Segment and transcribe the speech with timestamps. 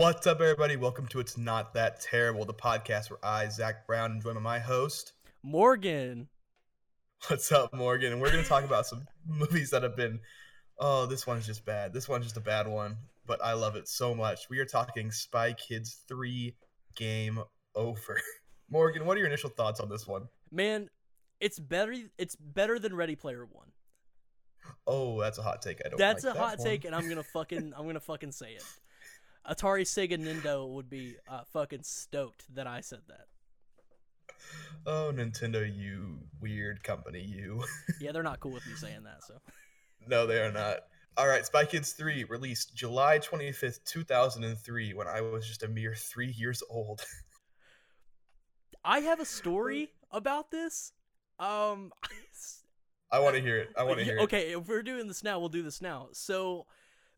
[0.00, 0.76] What's up, everybody?
[0.76, 4.40] Welcome to It's Not That Terrible, the podcast where I, Zach Brown, and joined by
[4.40, 5.12] my host.
[5.42, 6.26] Morgan.
[7.28, 8.12] What's up, Morgan?
[8.12, 10.18] And we're going to talk about some movies that have been,
[10.78, 11.92] oh, this one's just bad.
[11.92, 14.48] This one's just a bad one, but I love it so much.
[14.48, 16.56] We are talking Spy Kids 3
[16.94, 17.38] Game
[17.74, 18.18] Over.
[18.70, 20.28] Morgan, what are your initial thoughts on this one?
[20.50, 20.88] Man,
[21.40, 23.66] it's better it's better than Ready Player 1.
[24.86, 25.82] Oh, that's a hot take.
[25.84, 26.66] I don't That's like a that hot one.
[26.66, 28.64] take and I'm going to fucking I'm going to fucking say it.
[29.50, 33.26] Atari Sega Nintendo would be uh, fucking stoked that I said that.
[34.86, 37.64] Oh, Nintendo, you weird company, you.
[38.00, 39.34] Yeah, they're not cool with me saying that, so.
[40.06, 40.78] No, they are not.
[41.16, 45.94] All right, Spy Kids 3 released July 25th, 2003, when I was just a mere
[45.94, 47.02] three years old.
[48.84, 50.92] I have a story about this.
[51.38, 51.92] Um
[53.12, 53.70] I want to hear it.
[53.76, 54.22] I want to hear it.
[54.22, 56.08] Okay, if we're doing this now, we'll do this now.
[56.12, 56.66] So,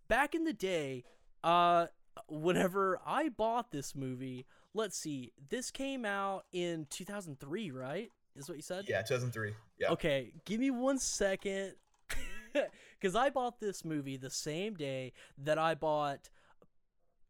[0.09, 1.05] back in the day,
[1.45, 1.87] uh,
[2.29, 8.11] whenever I bought this movie, let's see, this came out in 2003, right?
[8.37, 8.87] Is what you said?
[8.89, 9.53] Yeah, 2003.
[9.79, 9.91] Yeah.
[9.91, 11.75] Okay, give me one second.
[13.03, 16.31] Because I bought this movie the same day that I bought.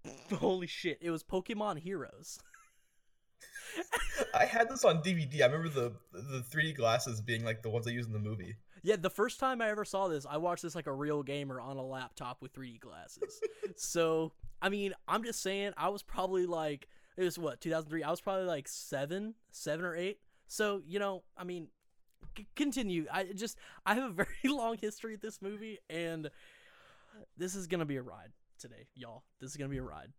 [0.39, 2.39] Holy shit, it was Pokemon Heroes.
[4.34, 5.41] I had this on DVD.
[5.41, 8.56] I remember the the 3D glasses being like the ones I used in the movie.
[8.83, 11.61] Yeah, the first time I ever saw this, I watched this like a real gamer
[11.61, 13.41] on a laptop with 3D glasses.
[13.77, 18.05] so, I mean, I'm just saying, I was probably like, it was what, 2003?
[18.05, 20.20] I was probably like seven, seven or eight.
[20.46, 21.66] So, you know, I mean,
[22.38, 23.06] c- continue.
[23.12, 26.30] I just, I have a very long history with this movie, and
[27.36, 29.24] this is going to be a ride today, y'all.
[29.40, 30.12] This is going to be a ride.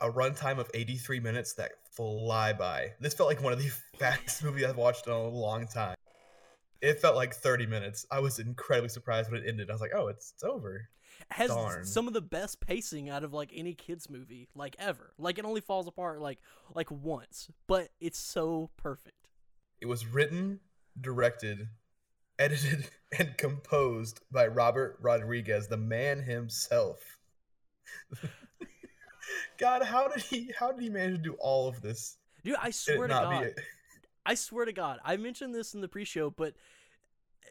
[0.00, 2.94] A runtime of 83 minutes that fly by.
[2.98, 5.94] This felt like one of the fastest movies I've watched in a long time.
[6.82, 8.04] It felt like 30 minutes.
[8.10, 9.70] I was incredibly surprised when it ended.
[9.70, 10.88] I was like, oh, it's, it's over.
[11.30, 11.84] Has Darn.
[11.84, 15.12] some of the best pacing out of like any kids movie like ever.
[15.18, 16.38] Like it only falls apart like
[16.74, 19.28] like once, but it's so perfect.
[19.80, 20.60] It was written,
[21.00, 21.68] directed,
[22.38, 22.88] edited,
[23.18, 27.00] and composed by Robert Rodriguez, the man himself.
[29.58, 32.18] God, how did he how did he manage to do all of this?
[32.44, 33.54] Dude, I swear to God,
[34.26, 36.54] I swear to God, I mentioned this in the pre-show, but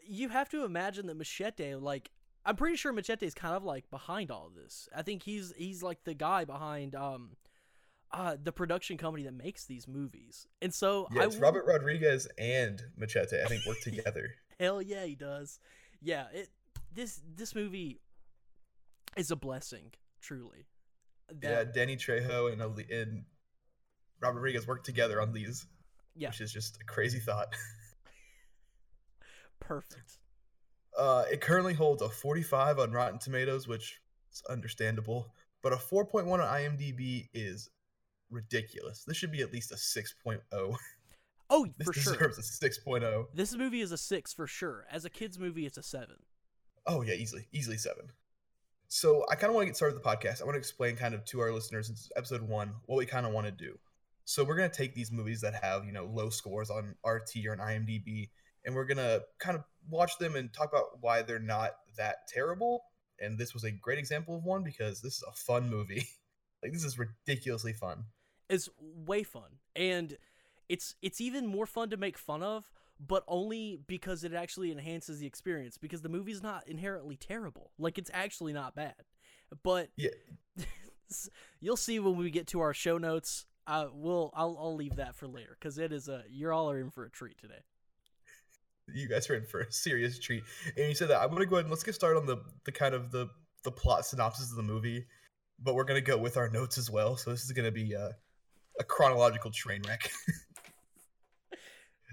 [0.06, 2.10] you have to imagine that Machete, like,
[2.46, 4.88] I'm pretty sure Machete is kind of like behind all of this.
[4.94, 7.30] I think he's he's like the guy behind um,
[8.12, 12.82] uh, the production company that makes these movies, and so Yeah, it's Robert Rodriguez and
[12.96, 13.42] Machete.
[13.42, 14.34] I think work together.
[14.60, 15.58] Hell yeah, he does.
[16.02, 16.50] Yeah, it
[16.94, 18.00] this this movie
[19.16, 20.66] is a blessing, truly.
[21.42, 23.24] yeah, Danny Trejo and and
[24.20, 25.66] Robert Rodriguez work together on these,
[26.14, 26.28] Yeah.
[26.28, 27.54] which is just a crazy thought.
[29.60, 30.18] perfect.
[30.98, 34.00] Uh, it currently holds a 45 on Rotten Tomatoes, which
[34.32, 35.32] is understandable,
[35.62, 37.70] but a 4.1 on IMDb is
[38.30, 39.04] ridiculous.
[39.04, 40.76] This should be at least a 6.0.
[41.50, 42.12] Oh, This for sure.
[42.14, 42.68] deserves a oh.
[42.68, 43.26] 6.0.
[43.34, 44.86] This movie is a six for sure.
[44.90, 46.16] As a kids movie, it's a seven.
[46.86, 48.06] Oh yeah, easily, easily seven.
[48.88, 50.40] So I kind of want to get started with the podcast.
[50.40, 53.26] I want to explain kind of to our listeners in episode one what we kind
[53.26, 53.78] of want to do.
[54.24, 57.52] So we're gonna take these movies that have you know low scores on RT or
[57.52, 58.30] on IMDb,
[58.64, 62.82] and we're gonna kind of watch them and talk about why they're not that terrible.
[63.20, 66.08] And this was a great example of one because this is a fun movie.
[66.62, 68.04] like this is ridiculously fun.
[68.48, 70.16] It's way fun, and
[70.68, 75.18] it's it's even more fun to make fun of, but only because it actually enhances
[75.20, 75.78] the experience.
[75.78, 77.70] Because the movie's not inherently terrible.
[77.78, 78.96] Like it's actually not bad,
[79.62, 80.10] but Yeah.
[81.60, 83.46] you'll see when we get to our show notes.
[83.66, 86.78] Uh, we'll I'll I'll leave that for later because it is a you're all are
[86.78, 87.62] in for a treat today.
[88.92, 90.42] You guys are in for a serious treat.
[90.76, 92.72] And you said that I'm gonna go ahead and let's get started on the the
[92.72, 93.28] kind of the
[93.62, 95.06] the plot synopsis of the movie,
[95.58, 97.16] but we're gonna go with our notes as well.
[97.16, 98.14] So this is gonna be a,
[98.78, 100.10] a chronological train wreck.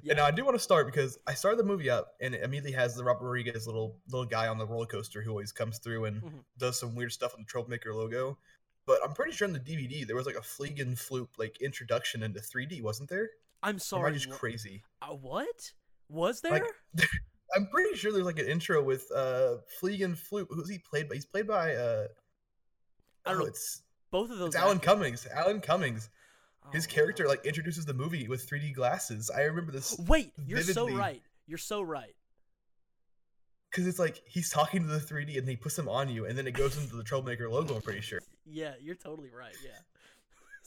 [0.03, 0.13] Yeah.
[0.13, 2.41] And now I do want to start because I started the movie up and it
[2.41, 5.77] immediately has the Robert Rodriguez little little guy on the roller coaster who always comes
[5.77, 6.43] through and Mhm.
[6.57, 8.39] does some weird stuff on the Troublemaker logo.
[8.87, 12.23] But I'm pretty sure in the DVD there was like a Fliegen Floop like introduction
[12.23, 13.29] into 3D, wasn't there?
[13.61, 14.13] I'm Or am I sorry.
[14.13, 14.83] just crazy?
[15.03, 15.71] uh, what
[16.11, 16.51] was there?
[16.51, 16.63] Like,
[17.55, 20.47] I'm pretty sure there's like an intro with uh Fleegan Floop.
[20.49, 21.15] Who's he played by?
[21.15, 22.07] He's played by uh
[23.25, 23.47] I don't oh, know.
[23.47, 23.81] it's
[24.11, 24.47] Both of those.
[24.49, 25.27] it's Alan actors- Cummings.
[25.33, 26.09] Alan Cummings.
[26.71, 27.29] His Oh, character wow.
[27.31, 29.31] like introduces the movie with 3D glasses.
[29.35, 31.21] I remember this Wait, you're so right.
[31.47, 32.15] You're so right.
[33.69, 36.37] because it's like he's talking to the 3D and he puts them on you, and
[36.37, 37.75] then it goes into the Troublemaker logo.
[37.75, 38.19] I'm pretty sure.
[38.45, 39.55] Yeah, you're totally right.
[39.63, 39.71] Yeah.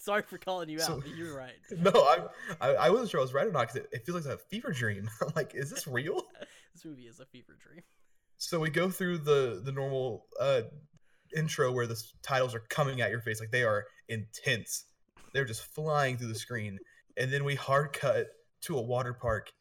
[0.05, 1.55] Sorry for calling you So- out, but you're right.
[1.79, 2.19] No, I,
[2.61, 4.39] I I wasn't sure I was right or not because it, it feels like a
[4.39, 5.09] fever dream.
[5.23, 6.23] I'm like, is this real?
[6.75, 7.83] This movie is a fever dream.
[8.37, 10.63] So we go through the the normal uh
[11.37, 14.85] intro where the titles are coming at your face like they are intense.
[15.33, 16.79] They're just flying through the screen,
[17.17, 18.27] and then we hard cut
[18.63, 19.53] to a water park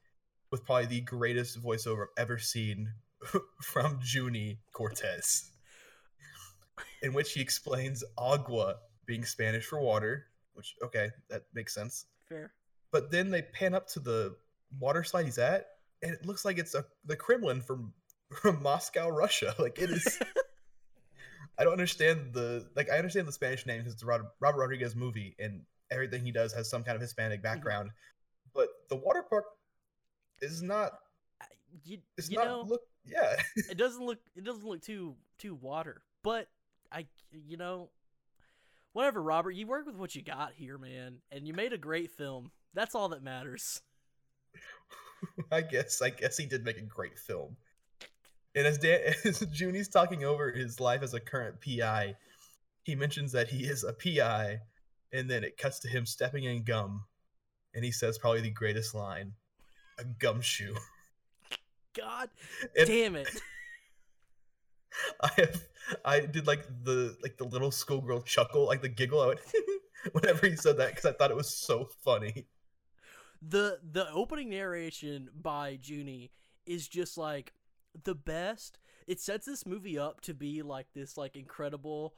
[0.51, 2.91] with probably the greatest voiceover I've ever seen
[3.61, 5.51] from Junie Cortez,
[7.03, 12.05] in which he explains agua being Spanish for water, which okay, that makes sense.
[12.27, 12.53] Fair.
[12.91, 14.35] But then they pan up to the
[14.79, 15.67] water slide he's at,
[16.01, 17.93] and it looks like it's a the Kremlin from
[18.41, 19.53] from Moscow, Russia.
[19.59, 20.19] Like it is.
[21.57, 22.89] I don't understand the like.
[22.89, 25.61] I understand the Spanish name because it's a Robert, Robert Rodriguez movie, and
[25.91, 27.43] everything he does has some kind of Hispanic Mm-hmm.
[27.43, 27.91] background.
[28.55, 29.45] But the water park
[30.41, 30.93] is not.
[31.83, 32.81] You, It's you not know, look.
[33.05, 33.35] Yeah,
[33.69, 36.47] it doesn't look it doesn't look too too water, but
[36.91, 37.89] I you know
[38.93, 42.11] whatever, Robert, you work with what you got here, man, and you made a great
[42.11, 42.51] film.
[42.73, 43.81] That's all that matters.
[45.51, 46.01] I guess.
[46.01, 47.57] I guess he did make a great film.
[48.55, 52.15] And as Dan, as Junie's talking over his life as a current PI,
[52.83, 54.59] he mentions that he is a PI,
[55.11, 57.05] and then it cuts to him stepping in gum,
[57.73, 59.33] and he says probably the greatest line,
[59.97, 60.75] "A gumshoe."
[61.93, 62.29] God
[62.75, 63.29] And damn it.
[65.21, 65.61] I have,
[66.05, 69.39] I did like the like the little schoolgirl chuckle, like the giggle I out
[70.11, 72.47] whenever he said that because I thought it was so funny.
[73.41, 76.31] the the opening narration by Junie
[76.65, 77.53] is just like
[78.03, 78.79] the best.
[79.07, 82.15] It sets this movie up to be like this like incredible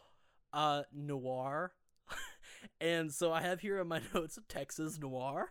[0.54, 1.74] uh noir.
[2.82, 5.50] and so I have here in my notes Texas noir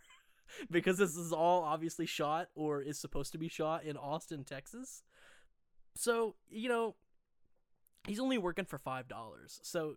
[0.70, 5.02] because this is all obviously shot or is supposed to be shot in Austin, Texas.
[5.96, 6.96] So, you know,
[8.06, 9.04] he's only working for $5.
[9.62, 9.96] So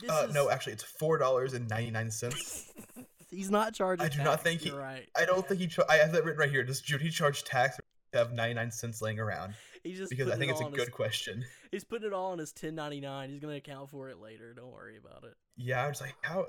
[0.00, 2.72] this Uh, is no, actually, it's four dollars and ninety nine cents.
[3.30, 5.08] he's not charging I do not think he- you're right.
[5.16, 5.70] I don't think he.
[5.88, 6.64] I have that written right here.
[6.64, 7.78] Does Judy charge tax
[8.12, 9.54] have ninety nine cents laying around?
[9.84, 11.44] He's just Because I think it it's a good his- question.
[11.70, 13.30] He's putting it all on his 1099.
[13.30, 14.52] He's gonna account for it later.
[14.54, 15.34] Don't worry about it.
[15.56, 16.46] Yeah, I was like, how?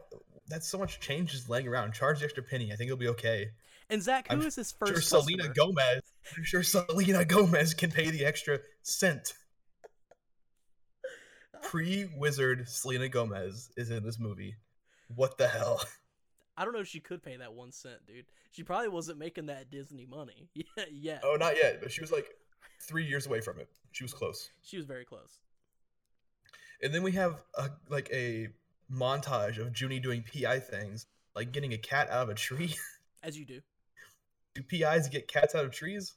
[0.48, 1.94] That's so much change just laying around.
[1.94, 2.72] Charge the extra penny.
[2.72, 3.52] I think it'll be okay.
[3.90, 5.48] And Zach, who I'm is his sure first Selena?
[5.50, 6.02] Gomez.
[6.38, 9.34] I'm sure Selena Gomez can pay the extra cent.
[11.64, 14.56] Pre wizard Selena Gomez is in this movie.
[15.16, 15.82] What the hell?
[16.58, 18.26] I don't know if she could pay that one cent, dude.
[18.52, 20.50] She probably wasn't making that Disney money.
[20.56, 21.20] Yeah, yeah.
[21.24, 21.82] Oh, not yet.
[21.82, 22.28] But she was like
[22.80, 23.68] three years away from it.
[23.92, 24.50] She was close.
[24.62, 25.40] She was very close.
[26.82, 28.50] And then we have a like a
[28.92, 32.76] montage of Junie doing PI things, like getting a cat out of a tree.
[33.24, 33.62] As you do.
[34.54, 36.14] Do PIs get cats out of trees?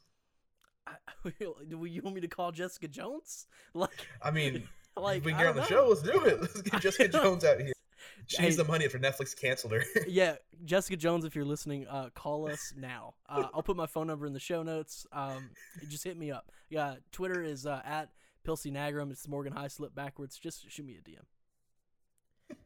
[0.85, 0.93] I,
[1.25, 3.47] do you want me to call Jessica Jones?
[3.73, 4.67] Like, I mean,
[5.01, 5.67] like we get on the know.
[5.67, 5.85] show.
[5.89, 6.41] Let's do it.
[6.41, 7.73] Let's get Jessica Jones out here.
[8.29, 8.63] She needs Hey.
[8.63, 9.85] the money after Netflix canceled her.
[10.05, 10.35] yeah,
[10.65, 13.13] Jessica Jones, if you're listening, uh, call us now.
[13.29, 15.07] Uh, I'll put my phone number in the show notes.
[15.13, 15.51] Um,
[15.87, 16.51] just hit me up.
[16.69, 18.09] Yeah, Twitter is uh, at
[18.45, 19.11] Pilsy Nagram.
[19.11, 20.37] It's Morgan High Slip backwards.
[20.37, 22.57] Just shoot me a DM.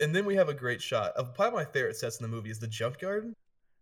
[0.00, 2.50] and then we have a great shot of probably my favorite sets in the movie
[2.50, 3.34] is the jump junkyard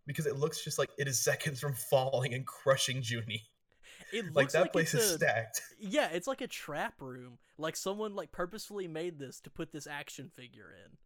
[0.07, 3.43] because it looks just like it is seconds from falling and crushing Junie.
[4.11, 5.61] It looks Like that like place it's is a, stacked.
[5.79, 7.37] Yeah, it's like a trap room.
[7.57, 10.97] Like someone like purposefully made this to put this action figure in.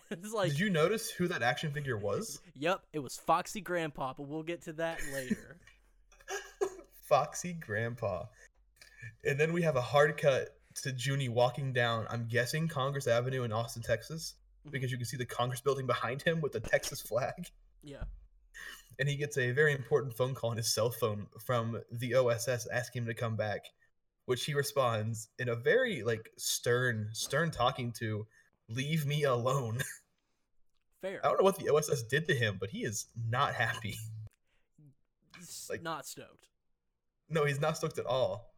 [0.10, 2.40] And it's like, Did you notice who that action figure was?
[2.54, 5.56] yep, it was Foxy Grandpa, but we'll get to that later.
[7.08, 8.24] Foxy Grandpa.
[9.24, 13.44] And then we have a hard cut to Junie walking down, I'm guessing Congress Avenue
[13.44, 14.70] in Austin, Texas, mm-hmm.
[14.72, 17.48] because you can see the Congress building behind him with the Texas flag.
[17.82, 18.04] yeah.
[18.98, 22.66] And he gets a very important phone call on his cell phone from the OSS
[22.72, 23.66] asking him to come back,
[24.26, 28.26] which he responds in a very like stern, stern talking to,
[28.68, 29.80] leave me alone.
[31.00, 31.24] Fair.
[31.24, 33.96] I don't know what the OSS did to him, but he is not happy.
[35.40, 36.48] S- like- not stoked.
[37.30, 38.52] No, he's not stoked at all.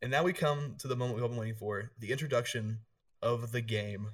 [0.00, 2.78] And now we come to the moment we've all been waiting for the introduction
[3.20, 4.08] of the game.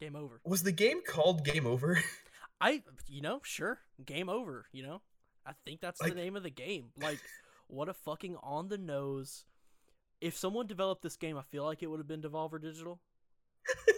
[0.00, 0.40] Game over.
[0.44, 2.02] Was the game called Game Over?
[2.60, 3.80] I, you know, sure.
[4.04, 5.02] Game over, you know?
[5.46, 6.90] I think that's Like- the name of the game.
[6.96, 7.18] Like,
[7.66, 9.44] what a fucking on the nose.
[10.20, 13.00] If someone developed this game, I feel like it would have been Devolver Digital.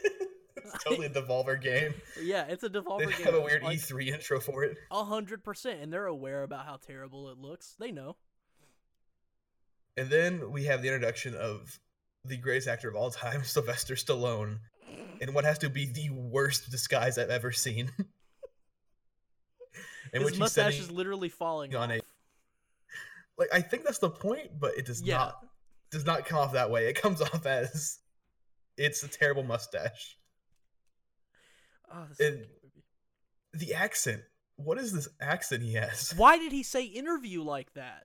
[0.57, 1.95] it's totally a Devolver game.
[2.21, 3.25] Yeah, it's a They Devolver game.
[3.27, 4.77] have a weird like, E3 intro for it.
[4.91, 7.77] A hundred percent, and they're aware about how terrible it looks.
[7.79, 8.17] They know.
[9.97, 11.79] And then we have the introduction of
[12.25, 14.59] the greatest actor of all time, Sylvester Stallone,
[15.21, 17.91] in what has to be the worst disguise I've ever seen.
[20.17, 21.99] in His which mustache is literally falling on off.
[21.99, 22.03] a-
[23.39, 25.17] like I think that's the point, but it does Yeah.
[25.19, 25.47] not
[25.91, 26.89] does not come off that way.
[26.89, 27.99] It comes off as
[28.77, 30.17] it's a terrible mustache.
[31.93, 32.47] Oh, this and-.
[33.53, 34.23] The accent.
[34.57, 36.13] What is this accent he has?
[36.17, 38.05] Why did he say interview like that?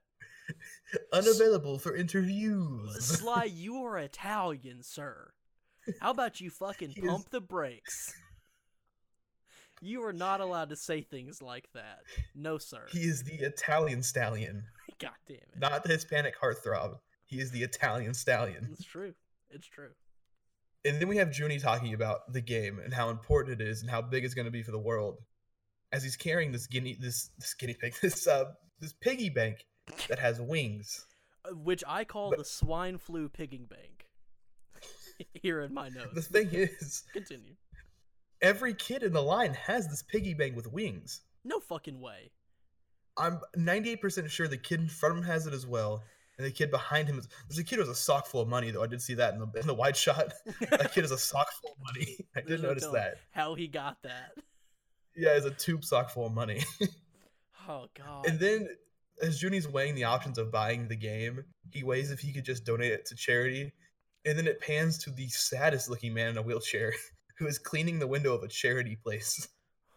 [1.13, 3.03] Unavailable for interviews.
[3.05, 5.31] Sly, you are Italian, sir.
[6.01, 8.13] How about you fucking He is- pump the brakes?
[9.81, 11.99] You are not allowed to say things like that.
[12.35, 12.85] No, sir.
[12.91, 14.63] He is the Italian stallion,
[14.99, 15.59] God damn it.
[15.59, 16.99] not the Hispanic heartthrob.
[17.25, 18.69] He is the Italian stallion.
[18.73, 19.13] It's true.
[19.49, 19.89] It's true.
[20.85, 23.89] And then we have Junie talking about the game and how important it is and
[23.89, 25.17] how big it's going to be for the world,
[25.91, 28.45] as he's carrying this guinea this this guinea pig this uh
[28.79, 29.65] this piggy bank
[30.09, 31.05] that has wings.
[31.43, 34.05] Uh, Which I call But- the swine flu pigging bank.
[35.33, 36.13] Here in my notes.
[36.13, 37.53] The thing is, Continue.
[38.41, 41.21] Every kid in the line has this piggy bank with wings.
[41.43, 42.31] No fucking way.
[43.17, 46.03] I'm 98% sure the kid in front of him has it as well.
[46.37, 48.47] And the kid behind him is there's a kid who has a sock full of
[48.47, 48.81] money though.
[48.81, 50.33] I did see that in the in the wide shot.
[50.71, 52.17] that kid has a sock full of money.
[52.35, 53.17] I did no notice that.
[53.31, 54.31] How he got that.
[55.15, 56.63] Yeah, it's a tube sock full of money.
[57.69, 58.25] Oh god.
[58.25, 58.69] and then
[59.21, 62.65] as Junie's weighing the options of buying the game, he weighs if he could just
[62.65, 63.71] donate it to charity.
[64.25, 66.91] And then it pans to the saddest looking man in a wheelchair
[67.41, 69.47] who is cleaning the window of a charity place.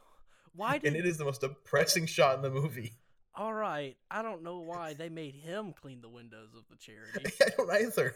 [0.57, 2.95] Why did And it is the most depressing shot in the movie.
[3.37, 7.35] All right, I don't know why they made him clean the windows of the charity.
[7.45, 8.15] I don't either.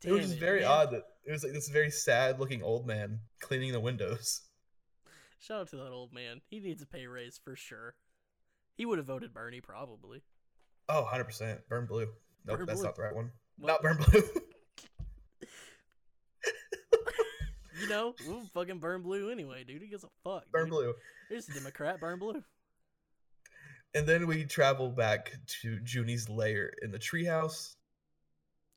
[0.00, 0.70] Damn it was just very man.
[0.70, 4.42] odd that it was like this very sad looking old man cleaning the windows.
[5.40, 6.40] Shout out to that old man.
[6.48, 7.96] He needs a pay raise for sure.
[8.76, 10.22] He would have voted Bernie probably.
[10.88, 11.58] Oh, 100%.
[11.68, 12.06] Burn blue.
[12.46, 12.86] Nope, Burn that's blue.
[12.86, 13.32] not the right one.
[13.58, 14.22] Well- Not burn blue.
[17.79, 19.82] You know, we'll fucking burn blue anyway, dude.
[19.82, 20.50] He gives a fuck.
[20.50, 20.70] burn dude.
[20.70, 20.94] blue.
[21.28, 22.42] Here's a Democrat, burn blue.
[23.94, 25.32] And then we travel back
[25.62, 27.74] to Junie's lair in the treehouse,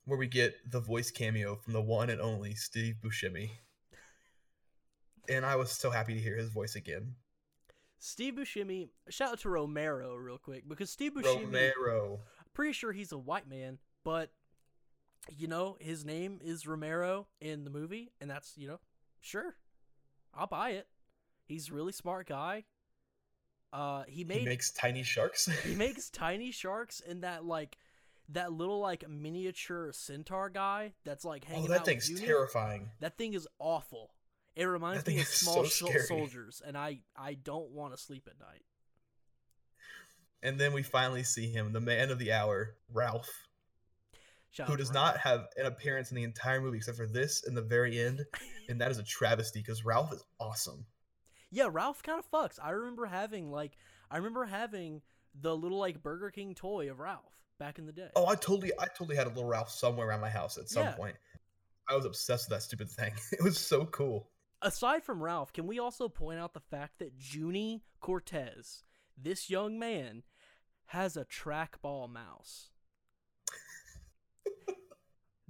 [0.05, 3.51] where we get the voice cameo from the one and only Steve Buscemi.
[5.29, 7.15] And I was so happy to hear his voice again.
[8.00, 8.89] Steve Buscemi.
[9.10, 11.46] Shout out to Romero real quick because Steve Buscemi.
[11.46, 12.20] Romero.
[12.53, 14.32] Pretty sure he's a white man, but
[15.38, 18.79] you know his name is Romero in the movie, and that's you know,
[19.23, 19.55] sure,
[20.33, 20.87] I'll buy it.
[21.45, 22.65] He's a really smart guy.
[23.71, 25.45] Uh, he made He makes tiny sharks.
[25.63, 27.77] he makes tiny sharks and that like
[28.29, 31.65] that little like miniature centaur guy that's like hanging.
[31.65, 32.89] oh, that out thing's with terrifying.
[32.99, 34.13] That thing is awful.
[34.55, 38.39] It reminds me of small so soldiers, and I I don't want to sleep at
[38.39, 38.61] night.
[40.43, 43.47] And then we finally see him, the man of the hour, Ralph,
[44.67, 47.62] Who does not have an appearance in the entire movie except for this in the
[47.62, 48.25] very end.
[48.69, 50.86] And that is a travesty because Ralph is awesome.
[51.51, 52.60] Yeah, Ralph kind of fucks.
[52.62, 53.77] I remember having like
[54.10, 55.01] I remember having
[55.39, 58.10] the little like Burger King toy of Ralph back in the day.
[58.15, 60.83] Oh, I totally, I totally had a little Ralph somewhere around my house at some
[60.83, 60.91] Yeah.
[60.93, 61.15] point.
[61.89, 63.13] I was obsessed with that stupid thing.
[63.31, 64.29] It was so cool.
[64.62, 68.83] Aside from Ralph, can we also point out the fact that Junie Cortez,
[69.17, 70.24] this young man,
[70.88, 72.69] has a trackball mouse?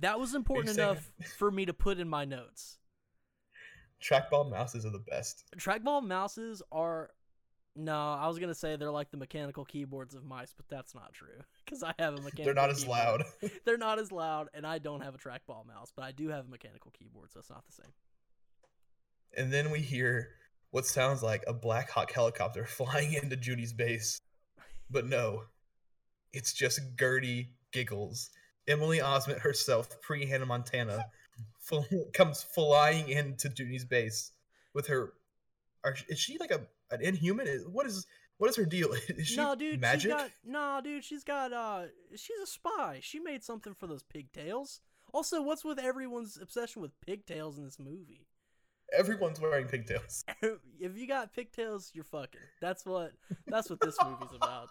[0.03, 2.77] That was important enough for me to put in my notes.
[4.03, 5.45] Trackball mouses are the best.
[5.57, 7.11] Trackball mouses are
[7.75, 11.13] no, I was gonna say they're like the mechanical keyboards of mice, but that's not
[11.13, 12.43] true because I have a mechanical.
[12.43, 12.99] They're not as keyboard.
[12.99, 13.23] loud.
[13.65, 16.47] They're not as loud, and I don't have a trackball mouse, but I do have
[16.47, 17.93] a mechanical keyboard, so it's not the same.
[19.37, 20.27] and then we hear
[20.71, 24.19] what sounds like a Black Hawk helicopter flying into Judy's base.
[24.89, 25.43] But no,
[26.33, 28.29] it's just Gertie Giggles.
[28.67, 31.05] Emily Osment herself, pre Hannah Montana,
[31.59, 34.31] full, comes flying into Judy's base
[34.73, 35.13] with her.
[35.83, 37.47] Are, is she like a an inhuman?
[37.71, 38.05] What is
[38.37, 38.93] what is her deal?
[39.09, 40.01] Is she no, dude, magic?
[40.01, 41.83] she's got no, dude, she's got uh,
[42.15, 42.99] she's a spy.
[43.01, 44.81] She made something for those pigtails.
[45.13, 48.27] Also, what's with everyone's obsession with pigtails in this movie?
[48.97, 50.25] Everyone's wearing pigtails.
[50.41, 52.41] if you got pigtails, you're fucking.
[52.59, 53.13] That's what.
[53.47, 54.69] That's what this movie's about.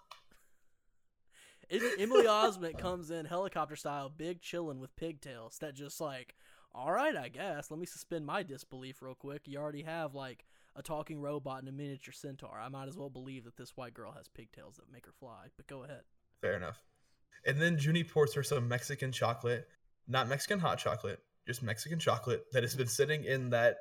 [1.72, 5.58] Em- Emily Osment comes in helicopter style, big chillin' with pigtails.
[5.58, 6.36] That just like,
[6.74, 7.70] all right, I guess.
[7.70, 9.42] Let me suspend my disbelief real quick.
[9.46, 10.44] You already have like
[10.76, 12.58] a talking robot and a miniature centaur.
[12.58, 15.46] I might as well believe that this white girl has pigtails that make her fly.
[15.56, 16.02] But go ahead.
[16.40, 16.82] Fair enough.
[17.46, 19.68] And then Junie pours her some Mexican chocolate,
[20.06, 23.76] not Mexican hot chocolate, just Mexican chocolate that has been sitting in that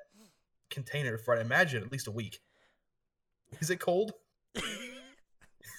[0.69, 2.39] container for I imagine at least a week.
[3.59, 4.13] Is it cold?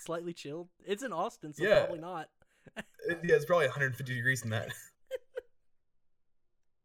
[0.02, 0.68] Slightly chilled.
[0.84, 1.80] It's in Austin, so Yeah.
[1.84, 2.28] probably not.
[3.08, 4.68] It- yeah, it's probably 150 degrees in that.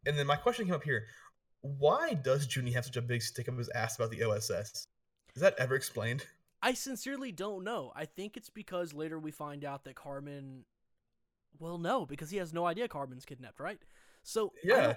[0.05, 1.05] and then my question came up here:
[1.62, 4.88] Why does Junie have such a big stick up his ass about the OSS?
[5.36, 6.25] Is that ever explained?
[6.62, 7.91] I sincerely don't know.
[7.95, 10.65] I think it's because later we find out that Carmen.
[11.59, 13.79] Well, no, because he has no idea Carmen's kidnapped, right?
[14.24, 14.95] So Yeah.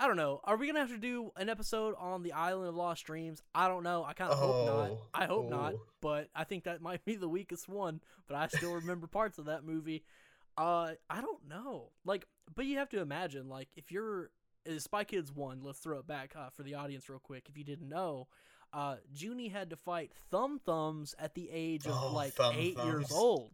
[0.00, 0.40] I don't know.
[0.44, 3.42] Are we gonna have to do an episode on the Island of Lost Dreams?
[3.54, 4.02] I don't know.
[4.02, 4.90] I kind of hope not.
[4.90, 5.74] Oh, I hope not.
[5.74, 5.82] oh.
[6.00, 8.00] But I think that might be the weakest one.
[8.26, 10.02] But I still remember parts of that movie.
[10.56, 11.90] Uh, I don't know.
[12.06, 14.30] Like, but you have to imagine, like, if you're
[14.68, 15.60] uh, Spy Kids one.
[15.62, 17.46] Let's throw it back uh, for the audience real quick.
[17.48, 18.28] If you didn't know,
[18.72, 22.76] uh, Junie had to fight Thumb Thumbs at the age of Oh, like Thumb eight
[22.84, 23.52] years old.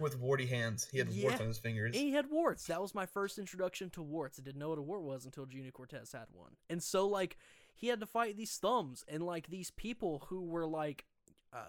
[0.00, 0.86] With warty hands.
[0.90, 1.96] He had warts on his fingers.
[1.96, 2.66] He had warts.
[2.66, 4.38] That was my first introduction to warts.
[4.38, 6.52] I didn't know what a wart was until Junior Cortez had one.
[6.70, 7.36] And so like
[7.74, 11.04] he had to fight these thumbs and like these people who were like
[11.52, 11.66] uh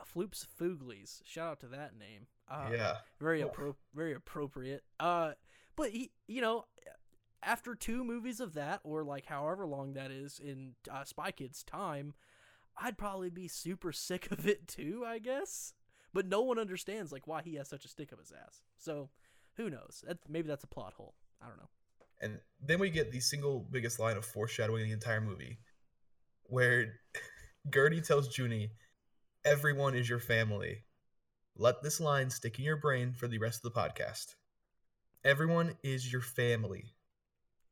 [0.00, 1.20] F- Floops Fooglies.
[1.24, 2.26] Shout out to that name.
[2.50, 2.96] Uh, yeah.
[3.20, 4.82] very appro- very appropriate.
[5.00, 5.32] Uh,
[5.76, 6.64] but he, you know,
[7.42, 11.62] after two movies of that, or like however long that is in uh, Spy Kids
[11.62, 12.14] time,
[12.76, 15.04] I'd probably be super sick of it too.
[15.06, 15.72] I guess,
[16.12, 18.62] but no one understands like why he has such a stick up his ass.
[18.78, 19.10] So,
[19.56, 20.04] who knows?
[20.28, 21.14] Maybe that's a plot hole.
[21.40, 21.68] I don't know.
[22.20, 25.58] And then we get the single biggest line of foreshadowing in the entire movie,
[26.44, 26.94] where
[27.72, 28.72] Gertie tells Junie,
[29.44, 30.84] "Everyone is your family."
[31.56, 34.36] Let this line stick in your brain for the rest of the podcast.
[35.24, 36.94] Everyone is your family.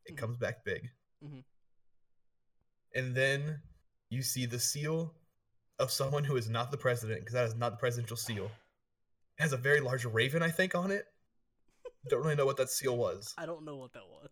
[0.05, 0.19] It Mhm.
[0.19, 0.91] comes back big.
[1.25, 1.41] Mm-hmm.
[2.95, 3.63] And then
[4.11, 5.15] you see the seal
[5.81, 8.45] of someone who is not the president, because that is not the presidential seal.
[9.39, 11.07] It has a very large raven, I think, on it.
[12.09, 13.35] Don't really know what that seal was.
[13.37, 14.31] I don't know what that was.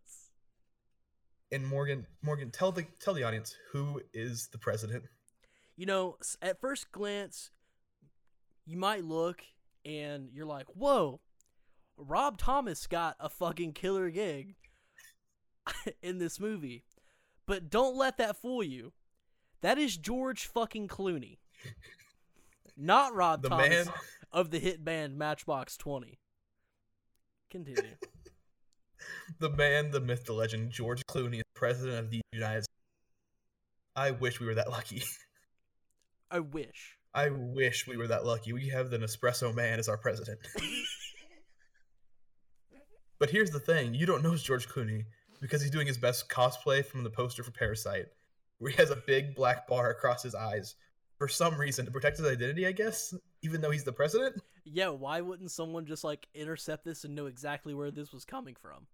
[1.50, 5.04] and Morgan, Morgan, tell the tell the audience who is the president.
[5.76, 7.50] you know, at first glance,
[8.66, 9.42] you might look
[9.84, 11.20] and you're like, whoa,
[11.96, 14.56] Rob Thomas got a fucking killer gig
[16.02, 16.84] in this movie.
[17.46, 18.92] But don't let that fool you.
[19.60, 21.38] That is George fucking Clooney.
[22.76, 23.86] Not Rob The Thomas man,
[24.32, 26.18] of the hit band Matchbox 20.
[27.50, 27.82] Continue.
[29.40, 32.74] the man, the myth, the legend, George Clooney, is president of the United States.
[33.96, 35.02] I wish we were that lucky.
[36.30, 36.96] I wish.
[37.14, 38.52] I wish we were that lucky.
[38.52, 40.38] We have the Nespresso man as our president.
[43.18, 45.04] But here's the thing: you don't know George Clooney
[45.40, 48.06] because he's doing his best cosplay from the poster for Parasite,
[48.58, 50.74] where he has a big black bar across his eyes
[51.18, 52.66] for some reason to protect his identity.
[52.66, 54.40] I guess, even though he's the president.
[54.64, 58.56] Yeah, why wouldn't someone just like intercept this and know exactly where this was coming
[58.60, 58.86] from?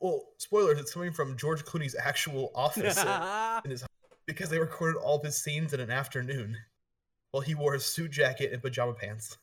[0.00, 2.98] Well, spoilers: it's coming from George Clooney's actual office
[3.64, 3.84] in his
[4.26, 6.56] because they recorded all of his scenes in an afternoon,
[7.30, 9.38] while he wore a suit jacket and pajama pants.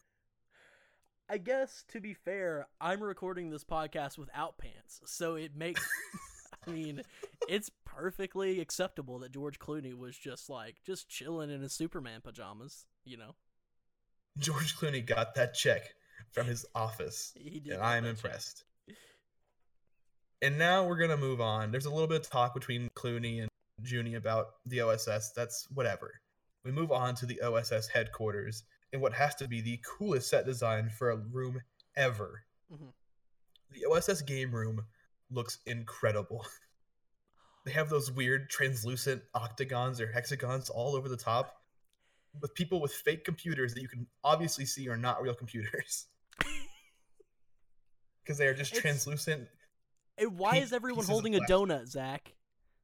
[1.27, 5.85] I guess to be fair, I'm recording this podcast without pants, so it makes.
[6.67, 7.01] I mean,
[7.47, 12.85] it's perfectly acceptable that George Clooney was just like just chilling in his Superman pajamas.
[13.05, 13.35] You know,
[14.37, 15.93] George Clooney got that check
[16.31, 17.31] from his office.
[17.39, 17.73] he did.
[17.73, 18.25] and I'm that check.
[18.25, 18.63] impressed.
[20.41, 21.71] And now we're gonna move on.
[21.71, 23.49] There's a little bit of talk between Clooney and
[23.83, 25.31] Junie about the OSS.
[25.35, 26.11] That's whatever.
[26.63, 30.45] We move on to the OSS headquarters in what has to be the coolest set
[30.45, 31.61] design for a room
[31.95, 32.43] ever.
[32.71, 32.91] Mhm.
[33.71, 34.85] The OSS game room
[35.31, 36.45] looks incredible.
[37.65, 41.55] they have those weird translucent octagons or hexagons all over the top
[42.41, 46.05] with people with fake computers that you can obviously see are not real computers
[48.23, 49.47] because they are just It's- translucent
[50.17, 52.33] And why is everyone holding a donut, Zach?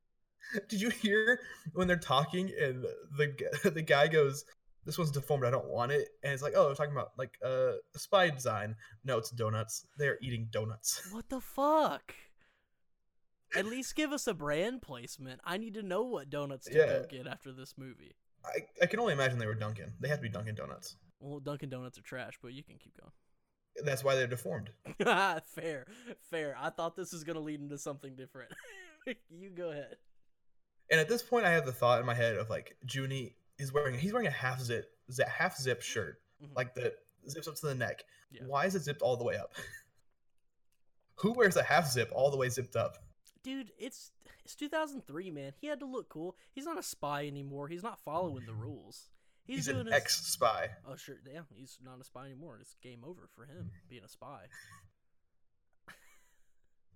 [0.70, 1.40] Did you hear
[1.74, 2.84] when they're talking and
[3.18, 4.44] the the guy goes,
[4.86, 5.46] "This one's deformed.
[5.46, 8.30] I don't want it." And it's like, "Oh, they're talking about like uh, a spy
[8.32, 9.86] design." No, it's donuts.
[10.00, 11.08] They are eating donuts.
[11.12, 12.16] What the fuck?
[13.56, 15.42] At least give us a brand placement.
[15.44, 18.16] I need to know what donuts to go get after this movie.
[18.46, 19.94] I, I can only imagine they were Dunkin'.
[20.00, 20.96] They had to be Dunkin' Donuts.
[21.20, 23.12] Well, Dunkin' Donuts are trash, but you can keep going.
[23.86, 24.72] That's why they're deformed.
[25.00, 25.86] fair,
[26.30, 26.56] fair.
[26.60, 28.52] I thought this was gonna lead into something different.
[29.30, 29.96] you go ahead.
[30.90, 33.72] And at this point, I have the thought in my head of like Junie is
[33.72, 34.92] wearing he's wearing a half zip
[35.28, 36.56] half zip shirt, Mhm.
[36.56, 36.94] like the
[37.30, 38.04] zips up to the neck.
[38.32, 38.42] Yeah.
[38.46, 39.54] Why is it zipped all the way up?
[41.16, 42.98] Who wears a half zip all the way zipped up?
[43.44, 44.12] Dude, it's
[44.44, 45.54] it's 2003, man.
[45.60, 46.36] He had to look cool.
[46.54, 47.68] He's not a spy anymore.
[47.68, 49.10] He's not following the rules.
[49.48, 49.96] He's, He's, doing an his.
[49.96, 50.70] ex spy.
[50.88, 51.16] Oh, sure.
[51.30, 52.60] Yeah, he's not a spy anymore.
[52.62, 53.90] It's game over for him mm.
[53.90, 54.44] being a spy.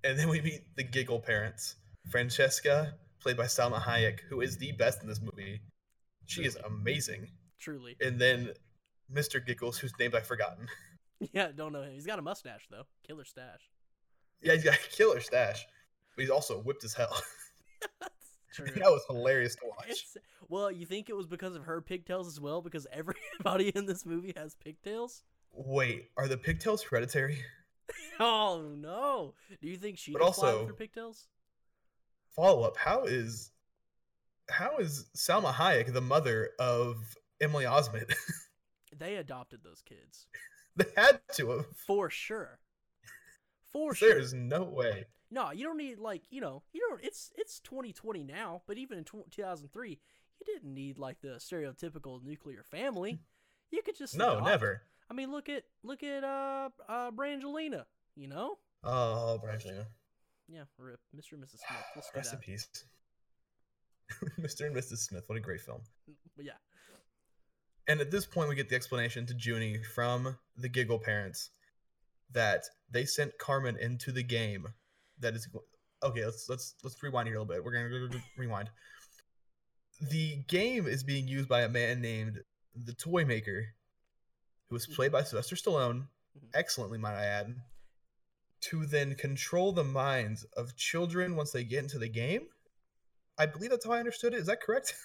[0.04, 1.78] And then we meet the giggle parents.
[2.12, 5.60] Francesca, played by Salma Hayek, who is the best in this movie.
[6.28, 7.28] She is amazing.
[7.60, 7.96] Truly.
[8.00, 8.52] And then
[9.12, 9.44] Mr.
[9.44, 10.68] Giggles, whose name I've forgotten.
[11.32, 11.94] Yeah, don't know him.
[11.94, 12.84] He's got a mustache though.
[13.08, 13.70] Killer stash.
[14.42, 15.66] Yeah, he's got a killer stash,
[16.16, 17.16] but he's also whipped as hell.
[18.58, 19.86] That was hilarious to watch.
[19.90, 22.62] It's- well, you think it was because of her pigtails as well?
[22.62, 25.24] Because everybody in this movie has pigtails.
[25.52, 27.40] Wait, are the pigtails hereditary?
[28.20, 29.34] Oh no!
[29.62, 31.28] Do you think she But fly with also- her pigtails?
[32.30, 33.52] Follow up: How is
[34.50, 36.96] how is Salma Hayek the mother of
[37.42, 38.14] Emily Osment?
[38.98, 40.28] They adopted those kids
[40.78, 41.66] they had to have.
[41.86, 42.60] for sure.
[43.74, 44.14] For sure.
[44.14, 45.06] There's no way.
[45.32, 47.04] No, you don't need like you know you don't.
[47.04, 52.24] It's it's 2020 now, but even in tw 2003, you didn't need like the stereotypical
[52.24, 53.20] nuclear family.
[53.72, 54.46] You could just No, adopt.
[54.46, 54.82] never.
[55.10, 57.86] I mean, look at look at uh uh Brangelina.
[58.16, 58.58] You know?
[58.84, 59.86] Oh, Brangelina.
[60.48, 61.34] Yeah, rip, Mr.
[61.34, 61.58] and Mrs.
[61.68, 61.86] Smith.
[61.96, 62.68] Let's Rest in peace.
[64.40, 64.68] Mr.
[64.68, 65.00] and Mrs.
[65.00, 65.24] Smith.
[65.28, 65.82] What a great film.
[66.38, 66.54] Yeah,
[67.88, 71.50] And at this point, we get the explanation to Junie from the Giggle parents
[72.32, 74.68] that they sent Carmen into the game.
[75.20, 75.48] That is
[76.04, 76.26] okay.
[76.26, 77.64] Let's let's let's rewind here a little bit.
[77.64, 78.70] We're gonna rewind.
[80.02, 82.40] The game is being used by a man named
[82.76, 83.66] the Toy Maker,
[84.68, 86.50] who was played by Sylvester Stallone, Mhm.
[86.54, 87.56] excellently, might I add,
[88.62, 92.50] to then control the minds of children once they get into the game.
[93.38, 94.40] I believe that's how I understood it.
[94.40, 94.94] Is that correct?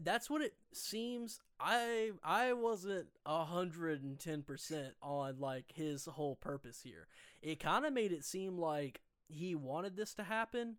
[0.00, 1.40] That's what it seems.
[1.58, 7.08] I I wasn't a hundred and ten percent on like his whole purpose here.
[7.42, 10.76] It kind of made it seem like he wanted this to happen.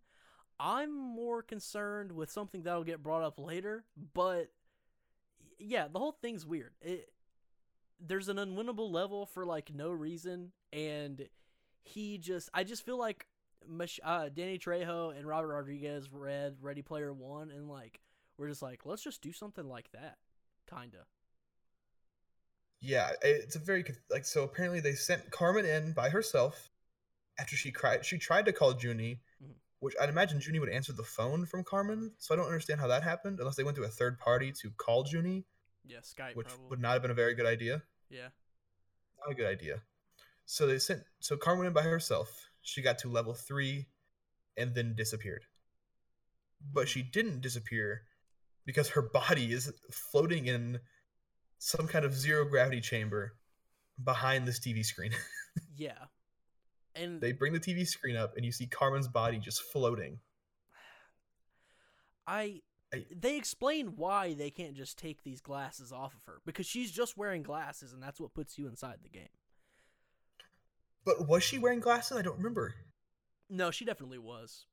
[0.58, 4.50] I'm more concerned with something that'll get brought up later, but
[5.58, 6.72] yeah, the whole thing's weird.
[6.82, 7.10] It
[7.98, 11.28] there's an unwinnable level for like no reason, and
[11.82, 13.26] he just I just feel like
[14.02, 18.00] uh, Danny Trejo and Robert Rodriguez read Ready Player One, and like
[18.36, 20.18] we're just like let's just do something like that,
[20.68, 21.04] kinda.
[22.82, 24.42] Yeah, it's a very like so.
[24.42, 26.70] Apparently, they sent Carmen in by herself
[27.38, 28.04] after she cried.
[28.04, 29.54] She tried to call Junie, Mhm.
[29.78, 32.14] which I'd imagine Junie would answer the phone from Carmen.
[32.18, 34.70] So I don't understand how that happened, unless they went to a third party to
[34.72, 35.46] call Junie,
[35.84, 36.68] Yeah, Skype which probably.
[36.68, 37.82] would not have been a very good idea.
[38.08, 38.30] yeah.
[39.18, 39.82] Not a good idea.
[40.46, 42.50] So they sent so Carmen went in by herself.
[42.62, 43.88] She got to level three,
[44.56, 45.46] and then disappeared.
[46.60, 48.06] But she didn't disappear
[48.66, 50.80] because her body is floating in
[51.58, 53.36] some kind of zero gravity chamber
[54.02, 55.12] behind this TV screen.
[55.76, 56.06] Yeah.
[56.94, 60.18] And they bring the TV screen up, and you see Carmen's body just floating.
[62.26, 66.66] I I- they explain why they can't just take these glasses off of her because
[66.66, 69.28] she's just wearing glasses and that's what puts you inside the game.
[71.04, 72.16] But was she wearing glasses?
[72.16, 72.74] I don't remember.
[73.48, 74.66] No, she definitely was.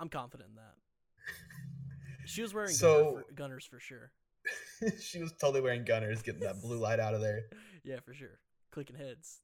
[0.00, 0.74] I'm confident in that.
[2.26, 4.12] She was wearing So- gunner for, gunners for sure.
[5.00, 7.44] she was totally wearing gunners, getting that blue light out of there.
[7.84, 8.38] Yeah, for sure.
[8.70, 9.40] Clicking heads.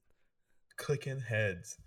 [0.76, 1.78] clicking heads.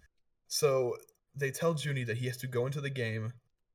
[0.48, 0.96] So
[1.36, 3.34] they tell Junie that he has to go into the game,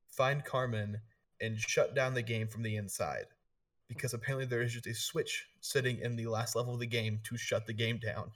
[0.08, 1.00] find Carmen,
[1.40, 3.26] and shut down the game from the inside.
[3.88, 7.20] Because apparently there is just a switch sitting in the last level of the game
[7.24, 8.30] to shut the game down.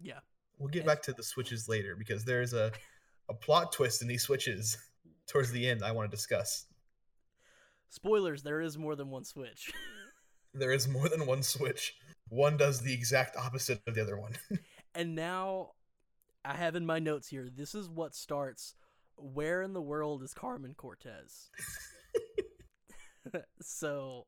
[0.00, 0.18] Yeah.
[0.58, 2.72] We'll get And- back to the switches later because there's a,
[3.28, 4.76] a plot twist in these switches
[5.28, 6.66] towards the end I want to discuss.
[7.90, 9.70] Spoilers, there is more than one switch.
[10.54, 11.94] There is more than one switch.
[12.30, 14.32] One does the exact opposite of the other one.
[14.94, 15.72] and now
[16.48, 18.74] I have in my notes here, this is what starts
[19.16, 21.50] where in the world is Carmen Cortez?
[23.60, 24.26] so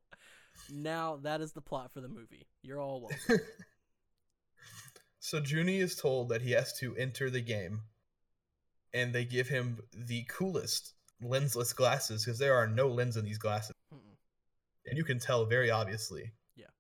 [0.70, 2.46] now that is the plot for the movie.
[2.62, 3.46] You're all welcome.
[5.22, 7.82] So Junie is told that he has to enter the game,
[8.94, 13.36] and they give him the coolest lensless glasses because there are no lens in these
[13.36, 14.16] glasses, Mm-mm.
[14.86, 16.32] and you can tell very obviously.
[16.56, 16.72] Yeah.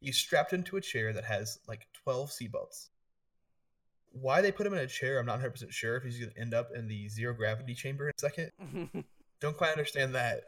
[0.00, 2.88] He's strapped into a chair that has like twelve seatbelts.
[4.12, 5.96] Why they put him in a chair, I'm not 100 percent sure.
[5.96, 8.50] If he's going to end up in the zero gravity chamber in a second,
[9.40, 10.42] don't quite understand that.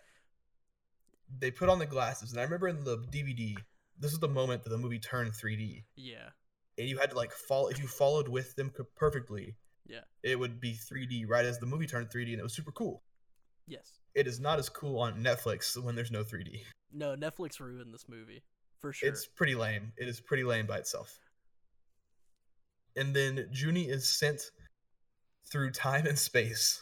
[1.38, 3.56] They put on the glasses, and I remember in the DVD,
[3.98, 6.30] this is the moment that the movie turned 3D yeah.
[6.76, 9.54] and you had to like follow if you followed with them perfectly
[9.86, 10.00] Yeah.
[10.22, 13.02] it would be 3d right as the movie turned 3d and it was super cool
[13.68, 14.00] Yes.
[14.14, 18.08] it is not as cool on netflix when there's no 3d No, Netflix ruined this
[18.08, 18.42] movie.
[18.80, 19.08] For sure.
[19.08, 21.20] it's pretty lame it is pretty lame by itself
[22.96, 24.50] and then junie is sent
[25.50, 26.80] through time and space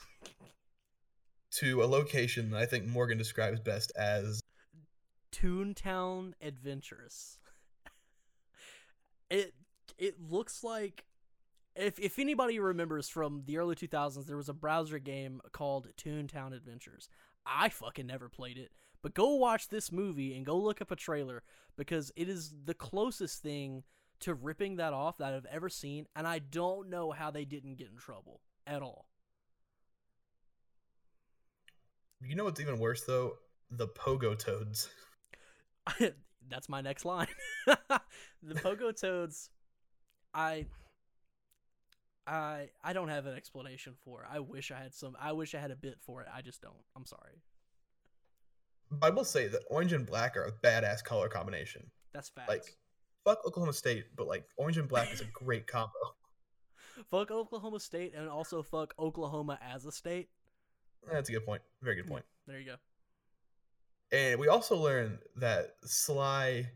[1.50, 4.40] to a location that i think morgan describes best as
[5.32, 7.38] Toontown Adventures.
[9.30, 9.54] it
[9.98, 11.04] it looks like
[11.76, 16.54] if if anybody remembers from the early 2000s there was a browser game called Toontown
[16.54, 17.08] Adventures.
[17.46, 18.70] I fucking never played it,
[19.02, 21.42] but go watch this movie and go look up a trailer
[21.76, 23.84] because it is the closest thing
[24.20, 27.76] to ripping that off that I've ever seen and I don't know how they didn't
[27.76, 29.06] get in trouble at all.
[32.22, 33.38] you know what's even worse though
[33.70, 34.90] the pogo toads
[36.48, 37.28] That's my next line.
[37.66, 39.50] the Pogo Toads,
[40.34, 40.66] I,
[42.26, 44.26] I, I don't have an explanation for.
[44.30, 45.16] I wish I had some.
[45.20, 46.28] I wish I had a bit for it.
[46.34, 46.74] I just don't.
[46.96, 47.42] I'm sorry.
[49.02, 52.48] i will say that orange and black are a badass color combination That's facts.
[52.48, 52.76] like
[53.24, 55.92] fuck Oklahoma State, but like orange and black is a great combo.
[57.10, 60.28] fuck Oklahoma State and also fuck Oklahoma as a state.
[61.10, 61.62] That's a good point.
[61.82, 62.24] Very good point.
[62.46, 62.76] There you go.
[64.12, 66.68] And we also learned that Sly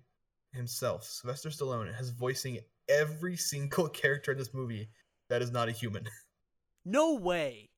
[0.53, 4.89] himself, Sylvester Stallone, has voicing every single character in this movie
[5.29, 6.05] that is not a human.
[6.87, 7.71] No way.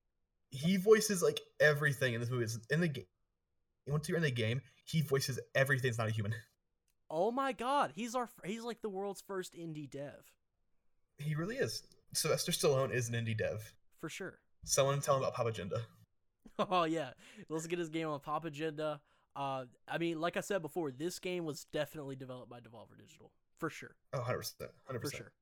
[0.50, 2.42] He voices like everything in this movie.
[2.42, 3.06] It's in the game.
[3.86, 6.34] Once you're in the game, he voices everything that's not a human.
[7.10, 10.32] Oh my god, he's our he's like the world's first indie dev.
[11.18, 11.82] He really is.
[12.12, 13.74] Sylvester Stallone is an indie dev.
[14.00, 14.38] For sure.
[14.64, 15.80] Someone tell him about Pop Agenda.
[16.58, 17.10] Oh yeah.
[17.50, 19.00] Let's get his game on Pop Agenda.
[19.34, 23.30] Uh I mean, like I said before, this game was definitely developed by Devolver Digital.
[23.58, 23.94] For sure.
[24.14, 24.54] Oh, 100%.
[24.90, 25.00] 100%.
[25.02, 25.32] For sure.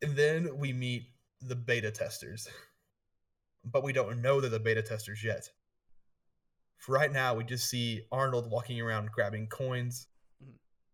[0.00, 1.10] And then we meet
[1.42, 2.48] the beta testers.
[3.64, 5.50] But we don't know they're the beta testers yet.
[6.78, 10.06] For right now, we just see Arnold walking around grabbing coins.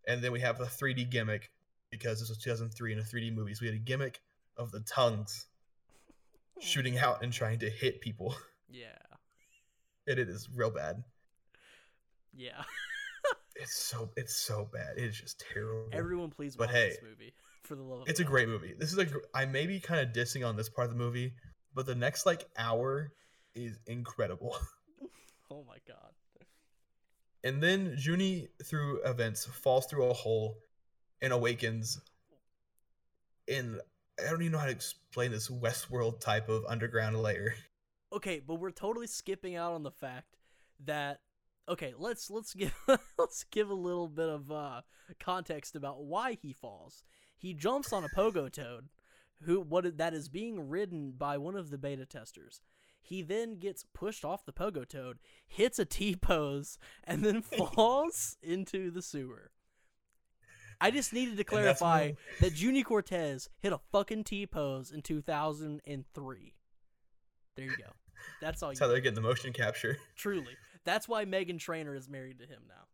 [0.07, 1.51] And then we have a 3D gimmick
[1.91, 3.55] because this was 2003 in a 3D movie.
[3.55, 4.21] So we had a gimmick
[4.57, 5.47] of the tongues
[6.61, 8.35] shooting out and trying to hit people.
[8.75, 8.87] Yeah.
[10.07, 11.05] And it is real bad.
[12.33, 12.63] Yeah.
[13.57, 14.97] It's so it's so bad.
[14.97, 15.89] It is just terrible.
[15.93, 17.35] Everyone please But watch hey, this movie.
[17.65, 18.75] For the love of It's a great movie.
[18.77, 19.07] This is a.
[19.35, 21.35] I may be kind of dissing on this part of the movie,
[21.75, 23.13] but the next like hour
[23.55, 24.57] is incredible.
[25.51, 26.13] Oh my god.
[27.45, 30.59] And then Junie, through events, falls through a hole
[31.21, 32.01] and awakens
[33.47, 33.81] in.
[34.21, 37.55] I don't even know how to explain this Westworld type of underground layer.
[38.13, 40.37] Okay, but we're totally skipping out on the fact
[40.85, 41.21] that
[41.69, 42.75] okay, let's let's give
[43.19, 44.83] let's give a little bit of uh
[45.19, 47.05] context about why he falls.
[47.37, 48.89] He jumps on a pogo toad
[49.45, 52.61] who what that is being ridden by one of the beta testers.
[53.03, 57.43] He then gets pushed off the pogo toad, hits a T pose, and then
[57.75, 59.51] falls into the sewer.
[60.81, 66.55] I just needed to clarify that Junie Cortez hit a fucking T pose in 2003.
[67.57, 67.85] There you go.
[68.41, 69.99] That's all That's you How they get the motion capture.
[70.17, 70.57] Truly.
[70.85, 72.85] That's why Meghan Trainor is married to him now.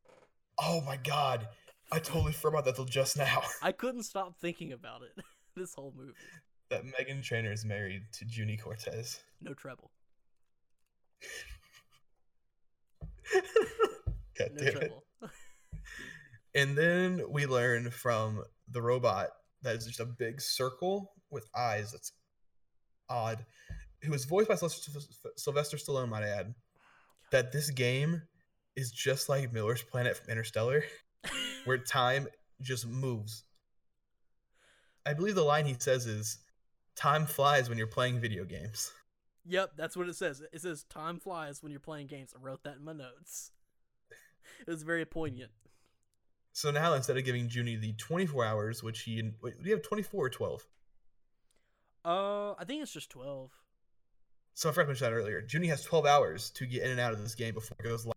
[0.61, 1.49] Oh my god,
[1.93, 3.43] I totally forgot that till just now.
[3.63, 6.13] I couldn't stop thinking about it this whole movie.
[6.71, 9.21] that Meghan Trainor is married to Junie Cortez.
[9.41, 9.91] No treble.
[14.39, 14.93] God No damn it.
[16.55, 19.29] And then we learn from the robot
[19.63, 21.93] that is just a big circle with eyes.
[21.93, 22.13] That's
[23.09, 23.45] odd.
[24.03, 24.93] Who was voiced by Sylvester
[25.37, 26.55] Sylvester Stallone, might I add,
[27.31, 28.23] that this game
[28.77, 30.85] is just like Miller's Planet from Interstellar,
[31.65, 32.29] where time
[32.61, 33.45] just moves.
[35.05, 36.39] I believe the line he says is,
[36.95, 38.93] "Time flies when you're playing video games."
[39.49, 40.43] Yep, that's what it says.
[40.53, 42.33] It says time flies when you're playing games.
[42.37, 43.53] I wrote that in my notes.
[44.67, 45.51] It was very poignant.
[46.53, 49.83] So now instead of giving Junie the 24 hours, which he wait, do you have
[49.85, 50.67] 24 or 12?
[52.05, 53.51] Uh, I think it's just 12.
[54.55, 55.45] So I forgot to mention that earlier.
[55.49, 58.07] Junie has 12 hours to get in and out of this game before it goes
[58.07, 58.15] live.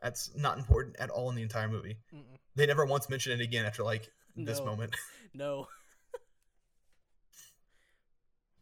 [0.00, 1.98] That's not important at all in the entire movie.
[2.14, 2.38] Mm-mm.
[2.54, 4.64] They never once mention it again after like this No.
[4.66, 4.94] moment.
[5.34, 5.68] No.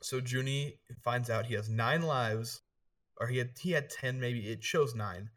[0.06, 2.62] So Junie finds out he has nine lives,
[3.20, 5.30] or he had he had 10, maybe it shows nine.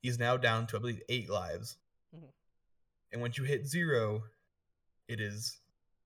[0.00, 1.76] He's now down to I believe eight lives.
[2.14, 2.30] Mhm.
[3.10, 4.22] And once you hit zero,
[5.08, 5.58] it is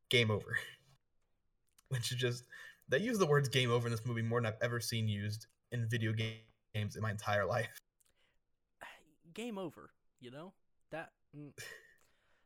[0.09, 0.57] game over.
[1.91, 2.45] Which is just
[2.89, 5.47] they use the words game over in this movie more than I've ever seen used
[5.71, 7.77] in video ga- games in my entire life.
[9.35, 10.55] Game over, you know?
[10.91, 11.11] That.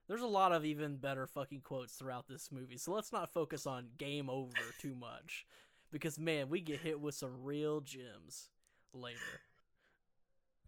[0.08, 3.66] There's a lot of even better fucking quotes throughout this movie, so let's not focus
[3.66, 5.46] on game over too much.
[5.90, 8.48] Because, man, we get hit with some real gems
[8.92, 9.18] later.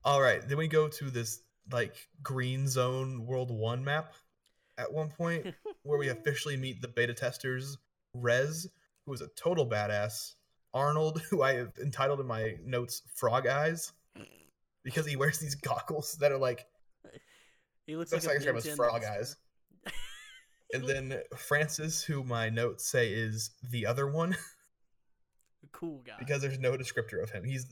[0.04, 1.40] All right, then we go to this
[1.72, 4.14] like green zone world one map
[4.78, 7.76] at one point where we officially meet the beta testers
[8.14, 8.68] Rez,
[9.04, 10.34] who is a total badass,
[10.72, 13.92] Arnold, who I have entitled in my notes Frog Eyes
[14.86, 16.64] because he wears these goggles that are like
[17.86, 19.04] He looks, looks like like, I a describe as Frog.
[19.04, 19.36] Eyes.
[20.74, 24.30] And then Francis, who my notes say is the other one
[25.62, 26.14] The cool guy.
[26.18, 27.44] because there's no descriptor of him.
[27.44, 27.66] He's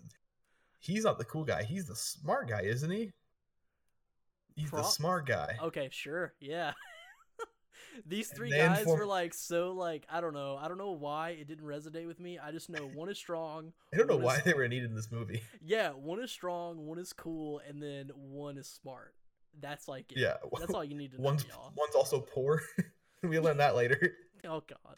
[0.79, 1.65] he's not the cool guy.
[1.65, 3.11] He's the smart guy, isn't he?
[4.55, 5.57] He's the smart guy.
[5.61, 6.73] Okay, sure, yeah.
[8.07, 11.31] These three guys for- were like so like I don't know I don't know why
[11.31, 12.39] it didn't resonate with me.
[12.39, 13.73] I just know one is strong.
[13.93, 15.43] I don't know why is- they were needed in this movie.
[15.61, 19.15] Yeah, one is strong, one is cool, and then one is smart.
[19.61, 20.19] That's like it.
[20.19, 21.73] Yeah, That's all you need to know, one's y'all.
[21.77, 22.61] one's also poor.
[23.23, 23.99] we learn that later.
[24.47, 24.97] Oh god.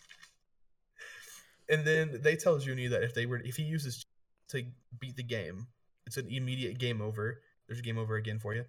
[1.69, 4.05] And then they tell Junie that if they were if he uses
[4.49, 4.64] to
[4.99, 5.69] beat the game,
[6.07, 7.40] it's an immediate game over.
[7.69, 8.64] There's a game over again for you.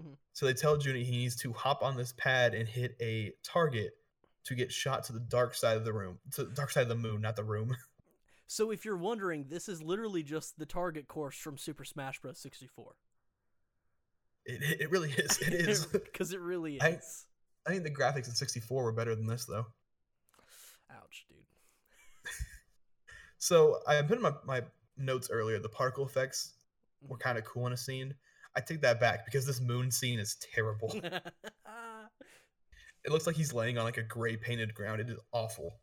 [0.00, 0.16] Mhm.
[0.32, 3.92] So they tell Junie he needs to hop on this pad and hit a target
[4.44, 6.88] to get shot to the dark side of the room, to the dark side of
[6.88, 7.74] the moon, not the room.
[8.46, 12.38] So if you're wondering, this is literally just the target course from Super Smash Bros.
[12.38, 12.94] 64.
[14.46, 15.38] It, it, really is.
[15.38, 15.86] It is.
[15.86, 16.82] Because it really is.
[16.82, 17.00] I-
[17.66, 19.66] I think the graphics in 64 were better than this though.
[20.90, 21.44] Ouch, dude.
[23.40, 24.62] So I put in my, my
[24.98, 25.58] notes earlier.
[25.58, 26.52] The particle effects
[27.00, 27.22] were mm-hmm.
[27.22, 28.14] kind of cool in a scene.
[28.54, 30.90] I take that back because this moon scene is terrible.
[31.02, 31.22] it
[33.08, 35.00] looks like he's laying on like a gray painted ground.
[35.00, 35.74] It is awful.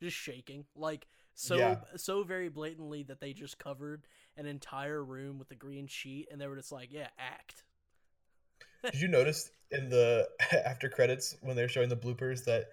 [0.00, 0.64] just shaking.
[0.74, 1.76] Like so Yeah.
[1.96, 4.06] so very blatantly that they just covered
[4.38, 7.64] an entire room with a green sheet and they were just like, yeah, act.
[8.92, 10.28] Did you notice in the
[10.66, 12.66] after credits when they're showing the bloopers that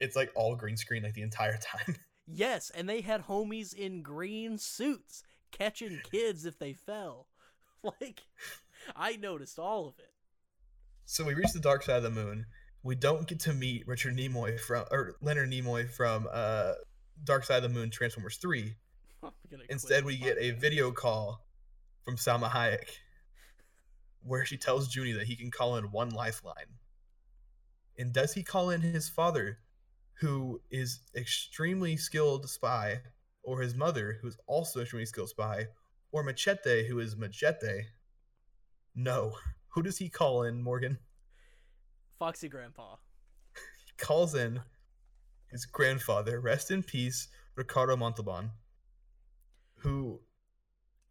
[0.00, 1.96] it's like all green screen like the entire time?
[2.26, 7.26] Yes, and they had homies in green suits catching kids if they fell.
[8.00, 8.22] Like
[8.96, 10.10] I noticed all of it.
[11.04, 12.46] So we reach the dark side of the moon.
[12.82, 16.72] We don't get to meet Richard Nimoy from or Leonard Nimoy from uh
[17.22, 18.74] Dark Side of the Moon Transformers 3.
[19.22, 21.46] I'm gonna quit Instead, we get a video call
[22.04, 22.88] from Salma Hayek
[24.22, 26.76] where she tells Junie that he can call in one lifeline.
[27.98, 29.58] And does he call in his father,
[30.14, 33.00] who is extremely skilled spy,
[33.42, 35.66] or his mother, who's also extremely skilled spy,
[36.12, 37.82] or Machete, who is Machete?
[38.94, 39.34] No.
[39.72, 40.98] Who does he call in, Morgan?
[42.18, 42.96] Foxy Grandpa.
[43.54, 44.60] He calls in
[45.52, 48.50] his grandfather, rest in peace, Ricardo Montalban,
[49.76, 50.20] who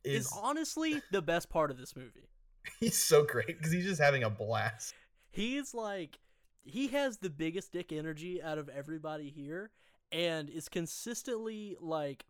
[0.04, 2.28] Is is honestly the best part of this movie.
[2.80, 4.94] he's so great because he's just having a blast.
[5.30, 6.20] He's like
[6.64, 9.72] he has the biggest dick energy out of everybody here
[10.12, 12.26] and is consistently like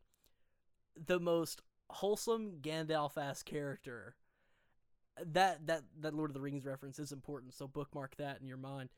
[1.05, 4.15] the most wholesome Gandalf ass character.
[5.25, 8.57] That that that Lord of the Rings reference is important, so bookmark that in your
[8.57, 8.89] mind.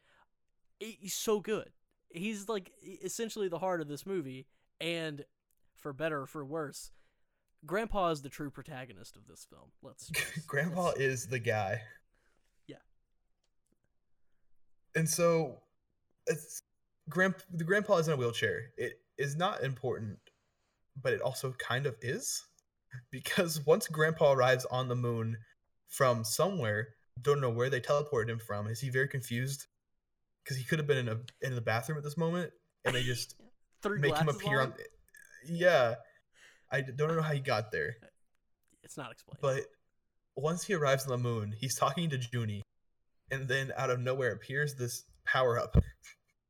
[0.80, 1.72] He's so good.
[2.10, 2.72] He's like
[3.04, 4.48] essentially the heart of this movie,
[4.82, 5.24] and
[5.76, 6.92] for better or for worse,
[7.66, 9.72] Grandpa is the true protagonist of this film.
[9.82, 10.12] Let's
[10.48, 11.82] Grandpa let's- is the guy.
[12.68, 12.78] Yeah.
[14.96, 15.60] And so
[16.28, 16.64] it's
[17.10, 18.72] grand the grandpa is in a wheelchair.
[18.78, 20.20] It is not important,
[21.02, 22.44] but it also kind of is.
[23.12, 25.38] Because once grandpa arrives on the moon
[25.90, 26.88] from somewhere,
[27.22, 28.66] don't know where they teleported him from.
[28.66, 29.68] Is he very confused?
[30.44, 32.52] Because he could have been in a in the bathroom at this moment,
[32.86, 33.36] and they just
[33.86, 34.74] make him appear on.
[35.46, 35.96] Yeah,
[36.72, 37.96] I d- don't know how he got there.
[38.84, 39.40] It's not explained.
[39.42, 39.66] But
[40.36, 42.64] once he arrives on the moon, he's talking to Junie,
[43.32, 45.76] and then out of nowhere appears this power up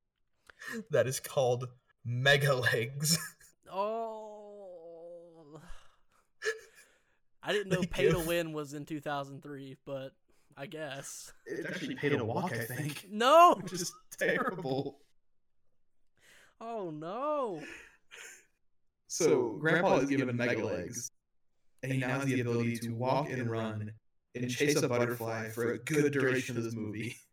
[0.92, 1.68] that is called
[2.06, 3.18] Mega Legs.
[3.72, 5.62] Oh.
[7.44, 10.12] I didn't know Pay to Win was in 2003, but
[10.58, 11.32] I guess.
[11.46, 13.06] It's actually pay to walk, I think.
[13.12, 13.60] No!
[13.62, 14.98] Which is terrible.
[16.62, 17.62] Oh no!
[19.10, 21.12] So, Grandpa is given mega legs,
[21.82, 23.92] and he now has the ability to walk and run
[24.36, 27.18] and chase a butterfly for a good duration of this movie.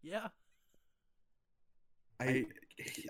[0.00, 0.28] Yeah.
[2.20, 2.46] I,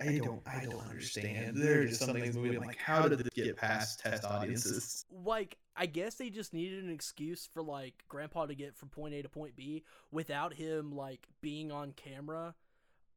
[0.01, 1.57] I don't, I don't understand.
[1.57, 2.57] There are just some things in the movie.
[2.57, 5.05] I'm like, how did this get past test audiences?
[5.25, 9.15] Like, I guess they just needed an excuse for, like, Grandpa to get from point
[9.15, 12.55] A to point B without him, like, being on camera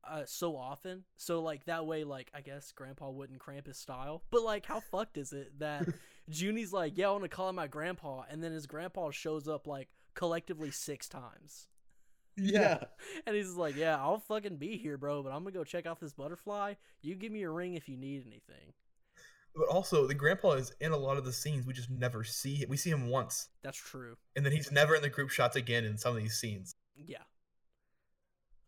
[0.09, 1.03] uh, so often.
[1.17, 4.23] So, like, that way, like, I guess Grandpa wouldn't cramp his style.
[4.31, 5.87] But, like, how fucked is it that
[6.29, 9.47] Junie's like, yeah, I want to call him my grandpa, and then his grandpa shows
[9.47, 11.67] up, like, collectively six times.
[12.37, 12.83] Yeah.
[13.27, 15.99] And he's like, yeah, I'll fucking be here, bro, but I'm gonna go check out
[15.99, 16.73] this butterfly.
[17.01, 18.73] You give me a ring if you need anything.
[19.55, 21.65] But also, the grandpa is in a lot of the scenes.
[21.65, 22.69] We just never see him.
[22.69, 24.15] We see him once, That's true.
[24.35, 26.75] and then he's never in the group shots again in some of these scenes.
[26.95, 27.23] Yeah.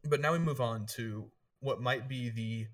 [0.05, 2.67] But now we move on to what might be the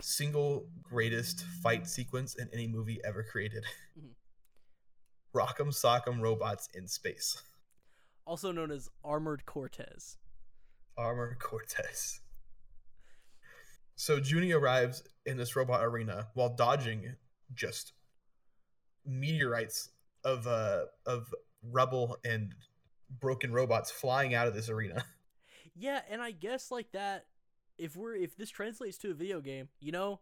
[0.00, 3.64] single greatest fight sequence in any movie ever created.
[3.98, 4.10] Mhm.
[5.34, 7.42] Rock'em Sock'em robots in space.
[8.26, 10.16] Also known as Armored Cortez.
[10.96, 12.20] Armor Cortez.
[13.94, 17.16] So Junie arrives in this robot arena while dodging
[17.54, 17.92] just
[19.06, 19.90] meteorites
[20.24, 21.32] of uh of
[21.62, 22.54] rubble and
[23.20, 25.04] broken robots flying out of this arena.
[25.80, 27.24] Yeah, and I guess like that
[27.78, 30.20] if we're if this translates to a video game, you know,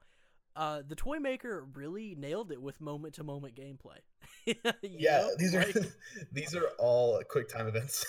[0.55, 3.99] uh the toy maker really nailed it with moment to moment gameplay.
[4.83, 5.31] Yeah, know?
[5.37, 5.77] these are Like,
[6.33, 8.07] these are all quick time events.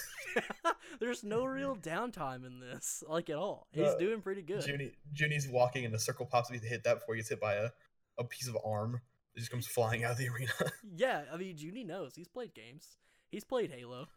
[0.99, 3.67] there's no real downtime in this, like at all.
[3.73, 4.65] He's Uh, doing pretty good.
[4.65, 7.41] Junie Junie's walking and a circle pops up to hit that before he gets hit
[7.41, 7.69] by a,
[8.17, 9.01] a piece of arm.
[9.35, 10.51] It just comes flying out of the arena.
[10.95, 12.13] Yeah, I mean Junie knows.
[12.15, 12.97] He's played games.
[13.31, 14.07] He's played Halo.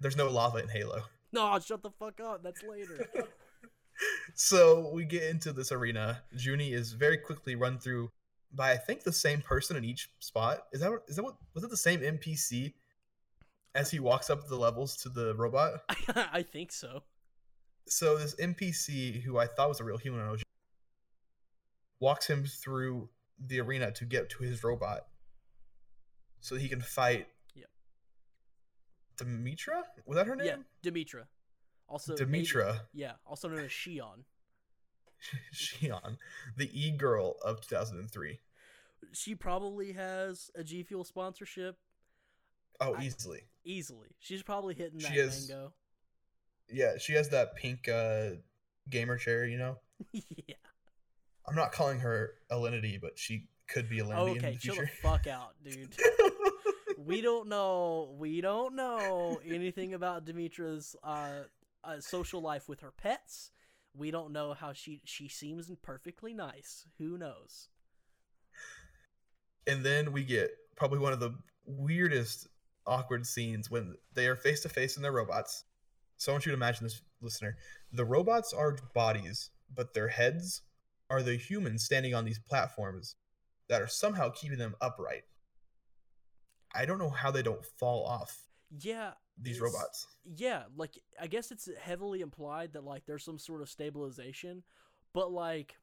[0.00, 1.02] There's no lava in Halo.
[1.36, 2.42] No, shut the fuck up.
[2.42, 3.06] That's later.
[4.34, 6.22] so we get into this arena.
[6.32, 8.10] Junie is very quickly run through
[8.54, 10.64] by I think the same person in each spot.
[10.72, 12.72] Is that is that what was it the same NPC
[13.74, 15.82] as he walks up the levels to the robot?
[16.32, 17.02] I think so.
[17.86, 20.38] So this NPC who I thought was a real human
[22.00, 25.02] walks him through the arena to get to his robot
[26.40, 27.28] so he can fight.
[29.18, 29.82] Demetra?
[30.06, 30.46] Was that her name?
[30.46, 31.24] Yeah, Demetra.
[31.88, 32.80] Also, maybe- Demetra.
[32.92, 34.24] yeah, also known as Shion.
[35.54, 36.18] Shion,
[36.56, 38.38] the e girl of 2003.
[39.12, 41.76] She probably has a G Fuel sponsorship
[42.80, 43.42] Oh, I- easily.
[43.64, 44.08] easily.
[44.18, 45.72] She's probably hitting that She is- mango.
[46.68, 48.30] Yeah, she has that pink uh,
[48.90, 49.78] gamer chair, you know?
[50.12, 50.56] yeah.
[51.48, 54.88] I'm not calling her Alinity, but she could be Alinity in Okay, the chill the
[55.00, 55.94] fuck out, dude.
[56.96, 58.14] We don't know.
[58.18, 61.42] We don't know anything about Demetra's uh,
[61.84, 63.50] uh, social life with her pets.
[63.94, 66.86] We don't know how she she seems perfectly nice.
[66.98, 67.68] Who knows?
[69.66, 71.34] and then we get probably one of the
[71.64, 72.48] weirdest
[72.86, 75.64] awkward scenes when they are face to face in their robots.
[76.16, 77.56] So I want you to imagine this, listener.
[77.92, 80.62] The robots are bodies, but their heads
[81.10, 83.16] are the humans standing on these platforms
[83.68, 85.22] that are somehow keeping them upright.
[86.76, 88.48] I don't know how they don't fall off
[88.80, 90.06] Yeah, these robots.
[90.24, 90.64] yeah.
[90.76, 94.62] Like I guess it's heavily implied that like there's some sort of stabilization,
[95.12, 95.76] but like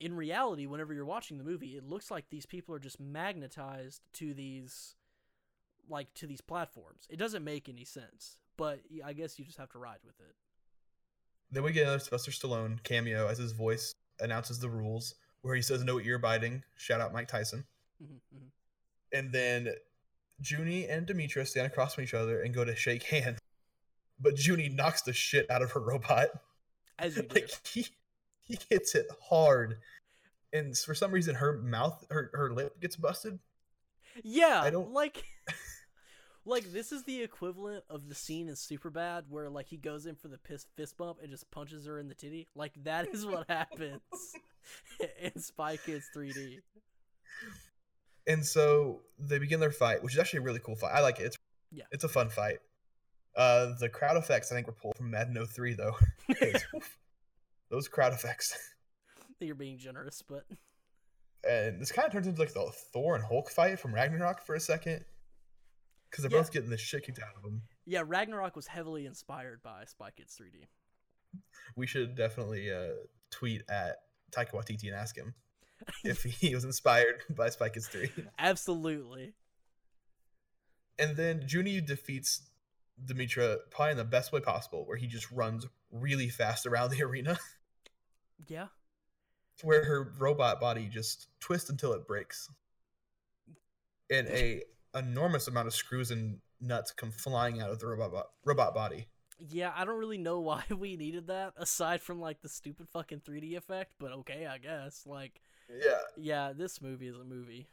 [0.00, 4.00] in reality, whenever you're watching the movie, it looks like these people are just magnetized
[4.14, 4.94] to these
[5.88, 7.06] like to these platforms.
[7.10, 10.34] It doesn't make any sense, but I guess you just have to ride with it.
[11.50, 15.62] Then we get another Sylvester Stallone cameo as his voice announces the rules, where he
[15.62, 16.62] says no ear biting.
[16.76, 17.64] Shout out Mike Tyson.
[18.02, 18.50] Mhm, mhm.
[19.12, 19.74] and then
[20.42, 23.38] Junie and Demetra stand across from each other and go to shake hands.
[24.20, 26.28] But Junie knocks the shit out of her robot.
[26.98, 27.34] As you do.
[27.34, 27.86] Like he
[28.42, 29.78] he hits it hard.
[30.52, 33.38] And for some reason her mouth her, her lip gets busted.
[34.24, 35.24] yeah, I don't- like
[36.44, 40.16] like this is the equivalent of the scene in Superbad where like he goes in
[40.16, 42.48] for the piss fist bump and just punches her in the titty.
[42.54, 44.00] Like that is what happens
[45.22, 46.58] in Spy Kids 3D.
[48.30, 50.92] And so they begin their fight, which is actually a really cool fight.
[50.94, 51.24] I like it.
[51.26, 51.36] It's
[51.72, 51.84] Yeah.
[51.90, 52.58] it's a fun fight.
[53.36, 55.96] Uh the crowd effects I think were pulled from Madden 03 though.
[57.70, 58.56] Those crowd effects.
[59.40, 60.44] You're being generous, but
[61.48, 64.54] and this kind of turns into like the Thor and Hulk fight from Ragnarok for
[64.54, 65.04] a second,
[66.10, 66.42] because they're Yeah.
[66.42, 67.62] both getting the shit kicked out of them.
[67.86, 70.66] yeah, Ragnarok was heavily inspired by Spy Kids 3D.
[71.76, 72.90] We should definitely uh,
[73.30, 73.96] tweet at
[74.32, 75.34] Taika Waititi and ask him
[76.04, 78.10] if he was inspired by Spy Kids 3.
[78.38, 79.34] Absolutely.
[80.98, 82.42] And then Junie defeats
[83.04, 87.02] Demetra probably in the best way possible, where he just runs really fast around the
[87.02, 87.38] arena,
[88.46, 88.66] Yeah.
[89.62, 92.50] where her robot body just twists until it breaks,
[94.10, 94.62] and a
[94.94, 99.06] enormous amount of screws and nuts come flying out of the robot bo- robot body.
[99.38, 103.20] Yeah, I don't really know why we needed that aside from like the stupid fucking
[103.20, 105.04] 3D effect, but okay, I guess.
[105.06, 105.40] Like,
[105.82, 107.68] Yeah, yeah, this movie is a movie.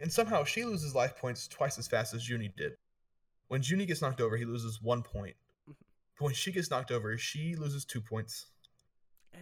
[0.00, 2.72] and somehow she loses life points twice as fast as Junie did.
[3.48, 5.34] When Junie gets knocked over, he loses one point.
[5.66, 8.46] But when she gets knocked over, she loses two points.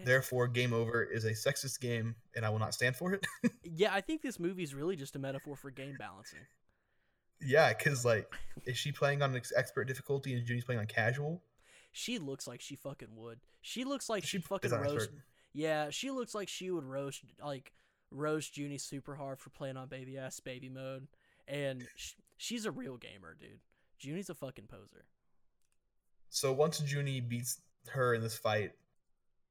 [0.04, 3.26] Therefore, game over is a sexist game, and I will not stand for it.
[3.64, 6.38] Yeah, I think this movie is really just a metaphor for game balancing.
[7.40, 8.32] yeah, because like,
[8.64, 11.42] is she playing on ex- expert difficulty and Junie's playing on casual?
[11.92, 13.40] She looks like she fucking would.
[13.62, 14.94] She looks like she She fucking roast.
[14.94, 15.22] expert.
[15.56, 17.72] Yeah, she looks like she would roast like
[18.10, 21.06] roast Junie super hard for playing on baby ass baby mode,
[21.48, 23.60] and sh- she's a real gamer, dude.
[23.98, 25.06] Junie's a fucking poser.
[26.28, 28.72] So once Junie beats her in this fight,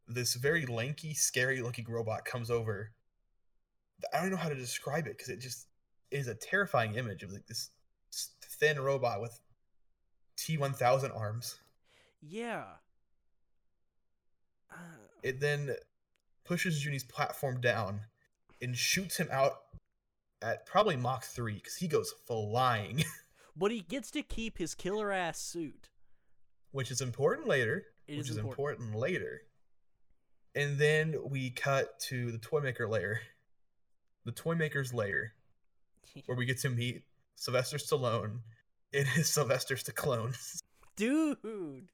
[0.08, 2.92] this very lanky, scary looking robot comes over.
[4.14, 5.66] I don't know how to describe it because it just
[6.12, 7.72] is a terrifying image of like this
[8.60, 9.40] thin robot with
[10.38, 11.58] T1000 arms.
[12.22, 12.66] Yeah.
[14.72, 14.76] Uh,
[15.24, 15.76] It then
[16.46, 18.02] pushes Junie's platform down
[18.62, 19.54] and shoots him out
[20.42, 23.04] at probably Mach 3 because he goes flying,
[23.56, 25.90] but he gets to keep his killer ass suit.
[26.72, 27.86] which is important later.
[28.08, 28.80] It which is is important.
[28.80, 29.42] important later.
[30.54, 33.20] And then we cut to the Toymaker layer,
[34.26, 35.34] the Toymaker's layer,
[36.26, 37.04] where we get to meet
[37.36, 38.40] Sylvester Stallone
[38.94, 40.36] in his Sylvester Stallone.
[40.96, 41.88] Dude.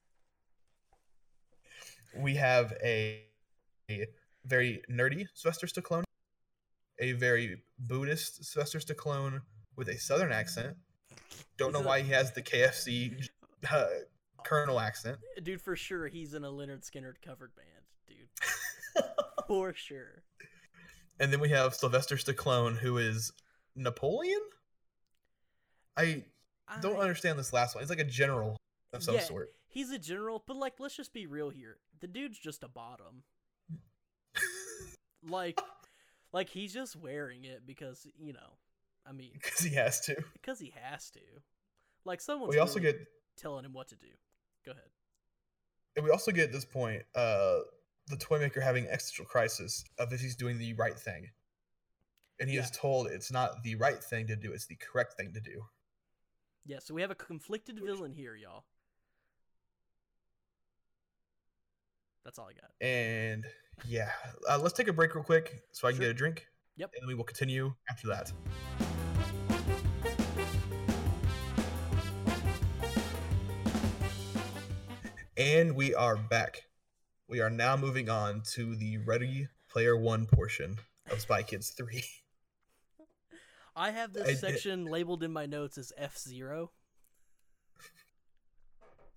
[2.16, 3.24] We have a,
[3.90, 4.06] a
[4.46, 6.04] very nerdy Sylvester Stallone,
[7.00, 9.42] a very Buddhist Sylvester Stallone
[9.76, 10.76] with a Southern accent.
[11.58, 13.28] Don't He's know a- why he has the KFC
[13.72, 13.86] uh,
[14.44, 15.18] Colonel accent.
[15.44, 17.68] Dude, for sure, he's in a Lynyrd Skynyrd covered band.
[18.08, 19.04] Dude.
[19.48, 20.24] for sure.
[21.20, 23.32] And then we have Sylvester Stallone, who is
[23.76, 24.40] Napoleon.
[25.98, 26.24] I
[26.82, 27.84] don't understand this last one.
[27.84, 28.58] It's like a general
[28.94, 29.22] of some Yeah.
[29.22, 29.54] sort.
[29.68, 31.78] He's a general, but like, let's just be real here.
[32.00, 33.24] The dude's just a bottom.
[35.28, 35.60] Like,
[36.34, 38.58] like he's just wearing it because you know,
[39.08, 40.16] I mean, Because he has to.
[40.34, 41.20] because he has to.
[42.06, 42.50] Like, someone.
[42.50, 43.08] We also really get
[43.38, 44.08] telling him what to do.
[44.66, 44.84] Go ahead.
[45.96, 47.60] and we also get at this point uh
[48.08, 51.30] the toy maker having existential crisis of if he's doing the right thing.
[52.40, 52.64] And he Yeah.
[52.64, 55.64] is told it's not the right thing to do, it's the correct thing to do.
[56.66, 58.66] Yeah, so we have a conflicted villain here, y'all.
[62.24, 62.72] That's all I got.
[62.80, 63.46] And
[63.86, 64.12] yeah,
[64.50, 66.08] uh, let's take a break real quick so I can Sure.
[66.08, 66.48] get a drink.
[66.78, 66.92] Yep.
[67.00, 68.32] And we will continue after that.
[75.38, 76.64] And we are back.
[77.28, 80.78] We are now moving on to the Ready Player One portion
[81.10, 82.04] of Spy Kids 3.
[83.76, 86.72] I have this I did- section labeled in my notes as F Zero.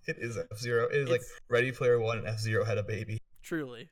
[0.07, 0.87] It is F Zero.
[0.87, 3.19] It is like Ready Player One and F Zero had a baby.
[3.41, 3.89] Truly.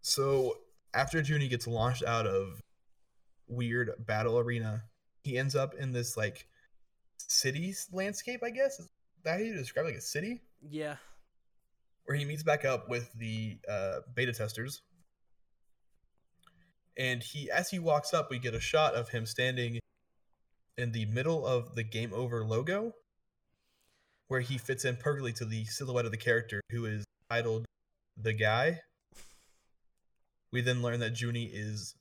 [0.00, 0.54] So
[0.94, 2.60] after Junie gets launched out of
[3.48, 4.84] weird battle arena,
[5.24, 6.46] he ends up in this like
[7.18, 8.78] city landscape, I guess.
[8.78, 8.88] Is
[9.24, 10.40] that how you describe like a city?
[10.68, 10.96] Yeah.
[12.04, 14.82] Where he meets back up with the uh, beta testers.
[16.96, 19.80] And he as he walks up, we get a shot of him standing
[20.76, 22.94] in the middle of the game over logo
[24.30, 27.64] where he fits in perfectly to the silhouette of the character who is titled
[28.16, 28.80] the guy
[30.52, 31.94] we then learn that Junie is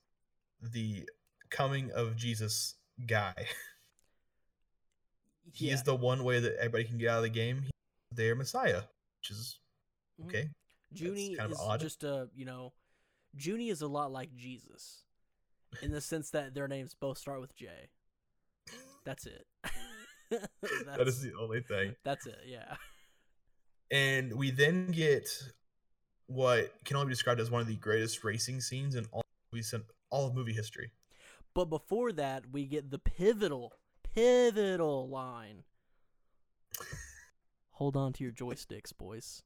[0.62, 1.08] the
[1.50, 2.76] coming of Jesus
[3.06, 3.34] guy.
[5.54, 5.74] he yeah.
[5.76, 7.62] is the one way that everybody can get out of the game.
[7.62, 7.72] He's
[8.18, 8.82] their Messiah,
[9.20, 9.60] which is
[10.20, 10.26] Mhm.
[10.26, 10.50] okay.
[10.92, 11.80] Junie kind of is odd.
[11.80, 12.74] just a you know,
[13.38, 15.04] Junie is a lot like Jesus,
[15.84, 17.90] in the sense that their names both start with J.
[19.06, 19.46] That's it.
[20.86, 21.96] that's, the only thing.
[22.04, 22.40] that's it.
[22.46, 22.76] Yeah.
[23.92, 25.28] And we then get
[26.28, 29.74] what can only be described as one of the greatest racing scenes in all movies
[29.74, 30.92] in all of movie history.
[31.56, 33.74] But before that, we get the pivotal,
[34.14, 35.64] pivotal line.
[37.72, 39.42] Hold on to your joysticks, boys.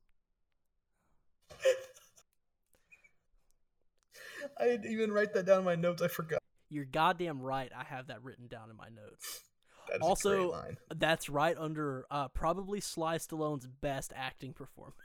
[4.59, 6.01] I didn't even write that down in my notes.
[6.01, 6.39] I forgot.
[6.69, 7.71] You're goddamn right.
[7.77, 9.41] I have that written down in my notes.
[9.89, 10.75] That is a Also.
[10.95, 14.97] That's right under uh, probably Sly Stallone's best acting performance.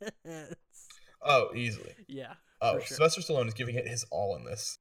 [1.24, 1.94] Oh, easily.
[2.08, 2.34] yeah.
[2.60, 2.96] Oh, sure.
[2.96, 4.78] Sylvester Stallone is giving it his all in this.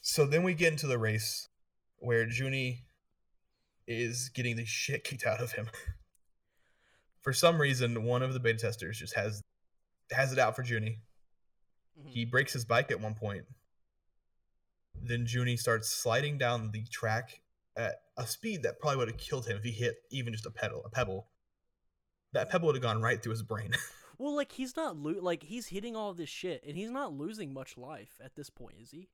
[0.00, 1.48] So then we get into the race
[1.98, 2.84] where Junie
[3.86, 5.68] is getting the shit kicked out of him.
[7.20, 9.42] For some reason, one of the beta testers just has
[10.10, 10.98] has it out for Junie.
[12.00, 12.08] Mhm.
[12.08, 13.44] He breaks his bike at one point.
[15.00, 17.40] Then Junie starts sliding down the track
[17.76, 20.50] at a speed that probably would have killed him if he hit even just a
[20.50, 21.26] pedal, a pebble.
[22.32, 23.72] That pebble would have gone right through his brain.
[24.18, 27.52] Well, like he's not lo- like he's hitting all this shit, and he's not losing
[27.52, 29.08] much life at this point, is he?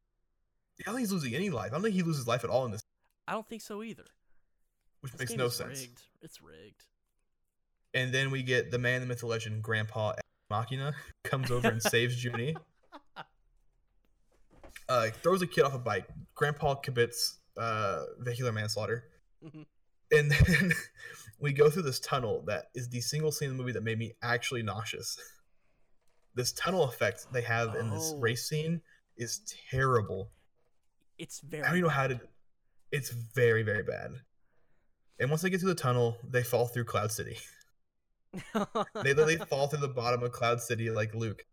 [0.80, 1.68] I don't think he's losing any life.
[1.70, 2.82] I don't think he loses life at all in this,
[3.26, 4.04] I don't think so either.
[5.00, 5.80] which This makes no sense.
[5.80, 6.02] Rigged.
[6.20, 6.84] It's rigged.
[7.94, 10.12] And then we get the man, the myth, the legend, Grandpa
[10.50, 12.54] Machina comes over and saves Junie.
[14.88, 16.06] Uh, throws a kid off a bike.
[16.34, 19.04] Grandpa commits uh, vehicular manslaughter.
[19.44, 19.66] Mhm.
[20.10, 20.72] And then
[21.40, 23.98] we go through this tunnel that is the single scene in the movie that made
[23.98, 25.18] me actually nauseous.
[26.34, 28.18] This tunnel effect they have in this Oh.
[28.18, 28.80] race scene
[29.16, 30.30] is terrible.
[31.18, 31.64] It's very.
[31.64, 32.20] I don't even know how to.
[32.92, 34.12] It's very, very bad.
[35.18, 37.36] And once they get to the tunnel, they fall through Cloud City.
[38.54, 41.44] They literally fall through the bottom of Cloud City like Luke.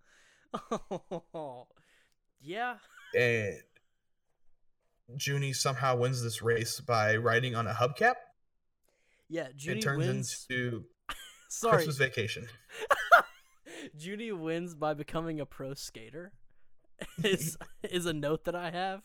[2.45, 2.75] Yeah.
[3.13, 3.59] And
[5.19, 8.15] Junie somehow wins this race by riding on a hubcap.
[9.29, 9.47] Yeah.
[9.57, 10.45] Junie it turns wins.
[10.49, 10.85] into
[11.49, 11.75] Sorry.
[11.77, 12.47] Christmas vacation.
[13.97, 16.31] Junie wins by becoming a pro skater.
[17.23, 19.01] is is a note that I have.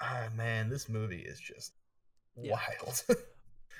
[0.00, 1.72] Ah man, this movie is just
[2.36, 2.52] Yeah.
[2.52, 3.04] wild.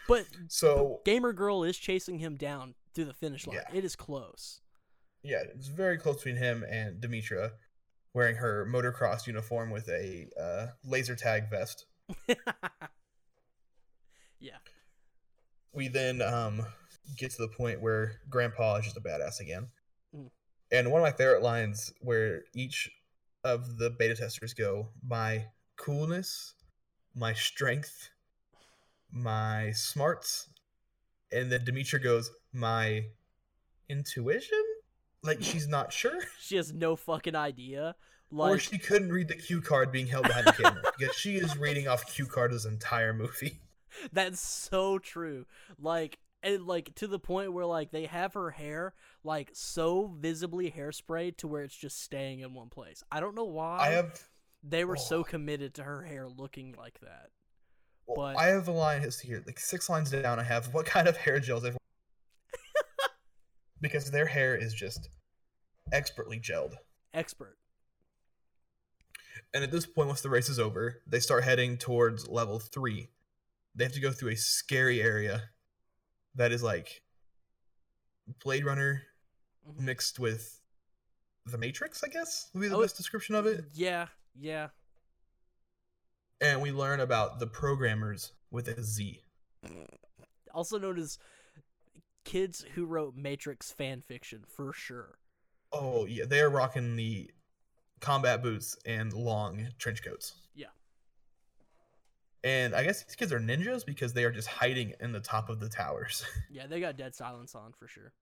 [0.09, 3.57] But so Gamer Girl is chasing him down through the finish line.
[3.57, 3.77] Yeah.
[3.79, 4.61] It is close.
[5.23, 7.51] Yeah, it's very close between him and Demetra,
[8.15, 11.87] wearing her motocross uniform with a uh, laser tag vest.
[14.41, 14.57] yeah.
[15.73, 16.63] we then um
[17.17, 19.69] get to the point where grandpa is just a badass again
[20.17, 20.29] Mm.
[20.73, 22.91] and one of my favorite lines where each
[23.45, 25.45] of the beta testers go my
[25.77, 26.55] coolness
[27.15, 28.11] my strength
[29.13, 30.49] my smarts
[31.33, 33.05] and then Demetra goes my
[33.89, 34.63] intuition.
[35.23, 37.95] Like she's not sure, She has no fucking idea.
[38.35, 41.57] or she couldn't read the cue card being held behind the camera because she is
[41.59, 43.61] reading off cue card this entire movie.
[44.13, 45.47] That's so true.
[45.79, 48.95] Like and like to the point where like they have her hair
[49.25, 53.03] like so visibly hairsprayed to where it's just staying in one place.
[53.11, 54.23] I don't know why I have
[54.63, 55.25] they were so oh.
[55.25, 57.31] committed to her hair looking like that.
[58.07, 60.39] well, But- I have a line here, like six lines down.
[60.39, 61.80] I have what kind of hair gels everyone
[63.81, 65.09] because their hair is just
[65.93, 66.75] expertly gelled.
[67.15, 67.57] Expert.
[69.53, 73.09] And at this point, once the race is over, they start heading towards level three.
[73.75, 75.51] They have to go through a scary area
[76.35, 77.03] that is like
[78.45, 79.03] Blade Runner
[79.67, 79.79] Mhm.
[79.81, 80.61] mixed with
[81.47, 83.65] the Matrix, I guess would be the Oh, best description of it.
[83.73, 84.71] Yeah, yeah.
[86.41, 89.25] And we learn about the programmers with a Z.
[90.53, 91.19] Also known as
[92.25, 95.19] kids who wrote Matrix fan fiction for sure.
[95.73, 97.31] Oh yeah, they are rocking the
[98.01, 100.35] combat boots and long trench coats.
[100.55, 100.67] Yeah.
[102.43, 105.49] And I guess these kids are ninjas because they are just hiding in the top
[105.49, 106.25] of the towers.
[106.51, 108.13] Yeah, they got dead silence on for sure.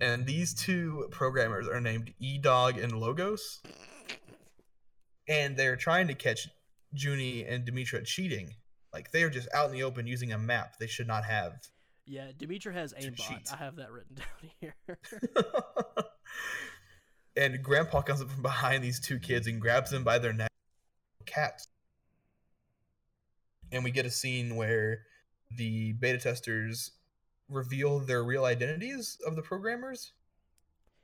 [0.00, 3.62] and these two programmers are named E Dog and Logos.
[5.26, 6.48] And they're trying to catch
[6.92, 8.54] Junie and Demetra cheating.
[8.92, 11.54] Like they are just out in the open using a map they should not have.
[12.06, 13.52] Yeah, Demetra has aimbot.
[13.52, 14.74] I have that written down here.
[17.36, 20.50] and Grandpa comes up from behind these two kids and grabs them by their neck.
[21.26, 21.68] Cats.
[23.72, 25.00] And we get a scene where
[25.56, 26.92] the beta testers
[27.48, 30.12] reveal their real identities of the programmers.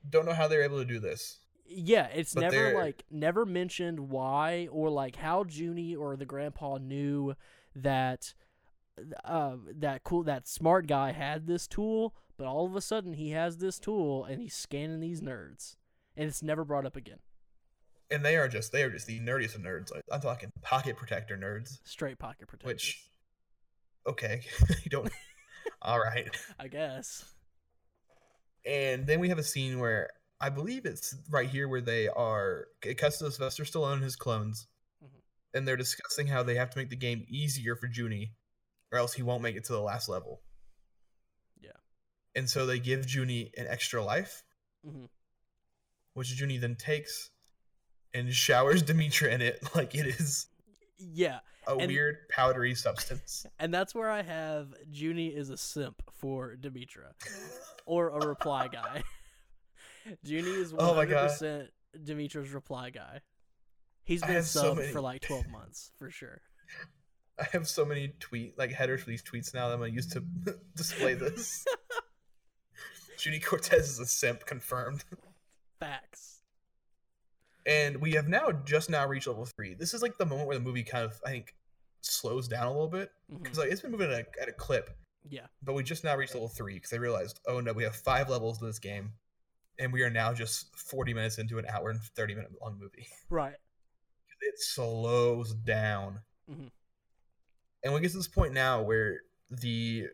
[0.09, 1.39] Don't know how they're able to do this.
[1.67, 6.25] yeah, it's But never they're- like never mentioned why or like how Junie or the
[6.25, 7.35] grandpa knew
[7.75, 8.33] that
[9.23, 13.31] uh that cool that smart guy had this tool, but all of a sudden he
[13.31, 15.75] has this tool and he's scanning these nerds.
[16.17, 17.19] And it's never brought up again.
[18.09, 19.91] And they are just they are just the nerdiest of nerds.
[20.11, 21.79] I'm talking pocket protector nerds.
[21.85, 22.73] Straight pocket protectors.
[22.73, 23.09] Which
[24.05, 24.41] okay.
[24.83, 25.09] you don't
[25.81, 26.29] all right.
[26.59, 27.23] I guess.
[28.65, 32.67] And then we have a scene where I believe it's right here where they are.
[32.83, 34.67] It cuts to Sylvester Stallone and his clones,
[35.03, 35.07] Mhm.
[35.53, 38.33] and they're discussing how they have to make the game easier for Junie,
[38.91, 40.41] or else he won't make it to the last level.
[41.59, 41.71] Yeah.
[42.35, 44.43] And so they give Junie an extra life,
[44.85, 45.09] Mhm.
[46.13, 47.29] which Junie then takes
[48.13, 50.47] and showers Demetra in it like it is
[50.97, 53.45] Yeah, a And- weird powdery substance.
[53.59, 57.13] and that's where I have Junie is a simp for Demetra.
[57.85, 59.03] or a reply guy.
[60.23, 63.21] Junie is Oh my 100% Demetra's reply guy.
[64.03, 66.41] He's been so subbed many- for like 12 months for sure.
[67.41, 70.07] I have so many tweet like headers for these tweets now that I'm gonna use
[70.13, 70.23] to
[70.75, 71.65] display this.
[73.19, 75.03] Junie Cortez is a simp, confirmed.
[75.79, 76.41] Facts.
[77.65, 79.73] And we have now just now reached level three.
[79.75, 81.55] This is like the moment where the movie kind of I think
[82.01, 83.11] slows down a little bit
[83.41, 84.89] because like it's been moving at a, at a clip,
[85.29, 85.45] Yeah.
[85.61, 88.29] but we just now reached level three because I realized, oh no, we have five
[88.29, 89.11] levels to this game,
[89.77, 93.07] and we are now just 40 minutes into an hour and 30 minute long movie.
[93.29, 93.55] Right.
[94.43, 96.21] It slows down,
[96.51, 96.71] Mhm.
[97.83, 100.07] And we get to this point now where the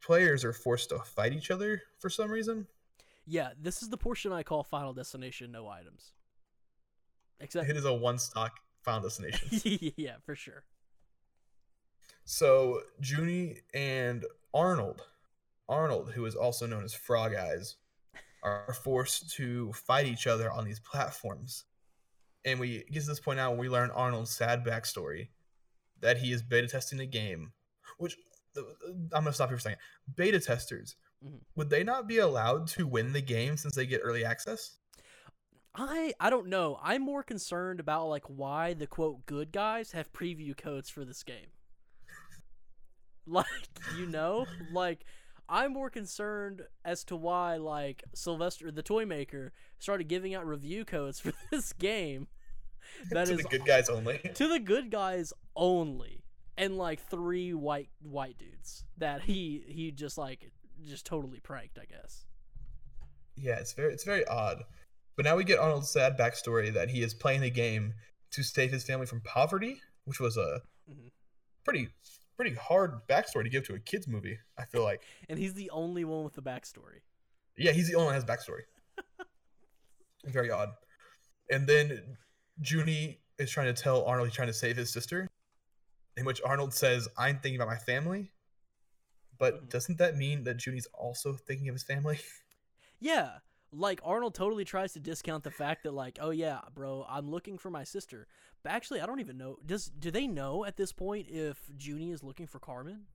[0.00, 2.66] players are forced to fight each other for some reason.
[3.26, 6.12] Yeah, this is the portion I call Final Destination no items.
[7.40, 9.92] Except It is a one stock Final Destination.
[9.96, 10.64] yeah, for sure.
[12.24, 14.24] So Junie and
[14.54, 15.02] Arnold,
[15.68, 17.76] Arnold, who is also known as Frog Eyes,
[18.42, 21.64] are forced to fight each other on these platforms.
[22.44, 25.28] And we get to this point now where we learn Arnold's sad backstory
[26.02, 27.52] that he is beta testing the game,
[27.98, 28.16] which
[28.56, 28.60] uh,
[29.14, 29.78] I'm gonna stop here for a second.
[30.16, 31.40] Beta testers, Mhm.
[31.56, 34.76] would they not be allowed to win the game since they get early access?
[35.74, 36.78] I I don't know.
[36.82, 41.22] I'm more concerned about like why the quote good guys have preview codes for this
[41.22, 41.46] game.
[43.26, 43.46] Like,
[43.96, 45.04] you know, like
[45.48, 50.84] I'm more concerned as to why like Sylvester the toy maker started giving out review
[50.84, 52.28] codes for this game.
[53.10, 54.18] That to is the good guys only.
[54.34, 56.24] to the good guys only
[56.56, 60.50] and like three white white dudes that he he just like
[60.86, 62.24] just totally pranked, I guess.
[63.36, 64.62] Yeah, it's very it's very odd.
[65.16, 67.94] But now we get Arnold's sad backstory that he is playing the game
[68.32, 71.10] to save his family from poverty, which was a Mhm.
[71.64, 71.88] pretty
[72.36, 74.38] pretty hard backstory to give to a kids movie.
[74.58, 75.02] I feel like.
[75.28, 77.00] And he's the only one with the backstory.
[77.56, 78.62] Yeah, he's the only one that has backstory.
[80.24, 80.70] very odd.
[81.50, 82.16] And then
[82.62, 85.28] Junie is trying to tell Arnold he's trying to save his sister,
[86.16, 88.32] in which Arnold says, "I'm thinking about my family,
[89.36, 89.68] But Mhm.
[89.68, 92.18] doesn't that mean that Junie's also thinking of his family?
[93.00, 93.38] Yeah.
[93.74, 97.56] Like Arnold totally tries to discount the fact that like, oh yeah, bro, I'm looking
[97.56, 98.26] for my sister.
[98.62, 99.56] But actually, I don't even know.
[99.64, 103.06] Does do they know at this point if Junie is looking for Carmen?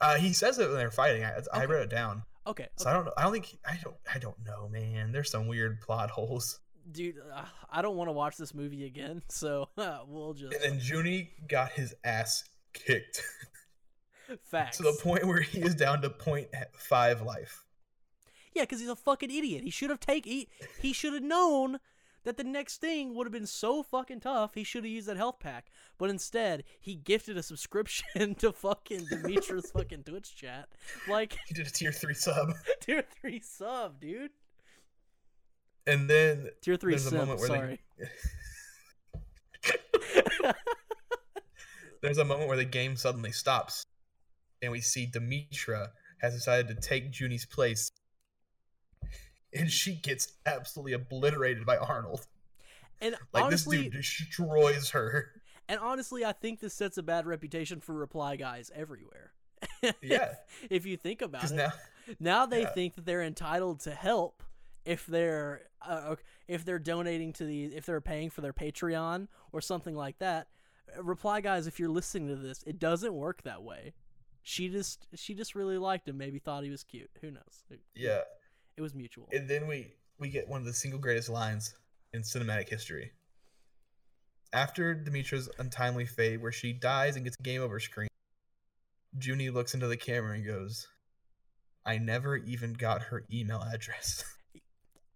[0.00, 1.24] Uh, he says it when they're fighting.
[1.24, 1.66] I, I Okay.
[1.66, 2.22] wrote it down.
[2.46, 2.68] Okay.
[2.76, 3.12] So I don't know.
[3.16, 3.96] I don't think I don't.
[4.12, 5.12] I don't know, man.
[5.12, 6.60] There's some weird plot holes.
[6.90, 9.68] Dude, uh, I don't want to watch this movie again, so
[10.06, 13.22] we'll just And then Junie got his ass kicked
[14.44, 14.76] facts.
[14.78, 17.64] to the point where he is down to point five life.
[18.54, 19.64] Yeah, because he's a fucking idiot.
[19.64, 20.32] He should have taken.
[20.32, 20.48] He,
[20.80, 21.78] he should have known
[22.24, 24.54] that the next thing would have been so fucking tough.
[24.54, 25.66] He should have used that health pack,
[25.98, 30.68] but instead he gifted a subscription to fucking Demetra's fucking Twitch chat.
[31.08, 34.30] Like He did a tier three sub, tier three sub, dude.
[35.86, 37.20] And then Tier three There's a simp.
[37.28, 38.06] moment where they-
[42.02, 43.84] there's a moment where the game suddenly stops,
[44.62, 47.90] and we see Demetra has decided to take Junie's place,
[49.52, 52.26] and she gets absolutely obliterated by Arnold.
[53.00, 55.30] and Like honestly, this dude destroys her.
[55.68, 59.32] and honestly, I think this sets a bad reputation for reply guys everywhere.
[60.02, 60.34] Yeah.
[60.70, 61.54] if you think about it.
[61.54, 61.72] now,
[62.20, 62.70] now they Yeah.
[62.74, 64.42] think that they're entitled to help
[64.86, 66.14] if they're uh,
[66.48, 70.46] if they're donating to the if they're paying for their Patreon or something like that.
[71.02, 73.92] Reply guys, if you're listening to this, it doesn't work that way.
[74.42, 77.10] She just she just really liked him, maybe thought he was cute.
[77.20, 77.64] Who knows?
[77.94, 78.20] Yeah,
[78.76, 79.28] it was mutual.
[79.32, 81.74] and then we we get one of the single greatest lines
[82.14, 83.10] in cinematic history.
[84.52, 88.08] After Demetra's untimely fate, where she dies and gets a game over screen,
[89.20, 90.86] Junie looks into the camera and goes,
[91.84, 94.22] "I never even got her email address."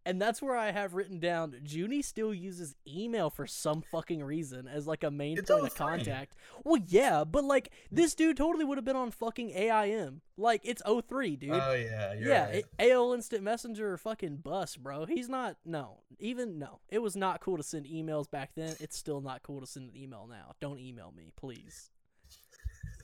[0.07, 4.67] and that's where I have written down Junie still uses email for some fucking reason
[4.67, 5.87] as like a main It's point of 03.
[5.87, 6.37] contact.
[6.65, 10.23] Well, yeah, but like this dude totally would have been on fucking AIM.
[10.37, 11.51] Like it's 03, dude.
[11.53, 12.65] Oh yeah, you're yeah, right.
[12.79, 15.05] AOL Instant Messenger or fucking bus, bro.
[15.05, 15.57] He's not.
[15.65, 16.81] No, even no.
[16.89, 18.75] It was not cool to send emails back then.
[18.81, 20.55] It's still not cool to send an email now.
[20.61, 21.91] Don't email me, please.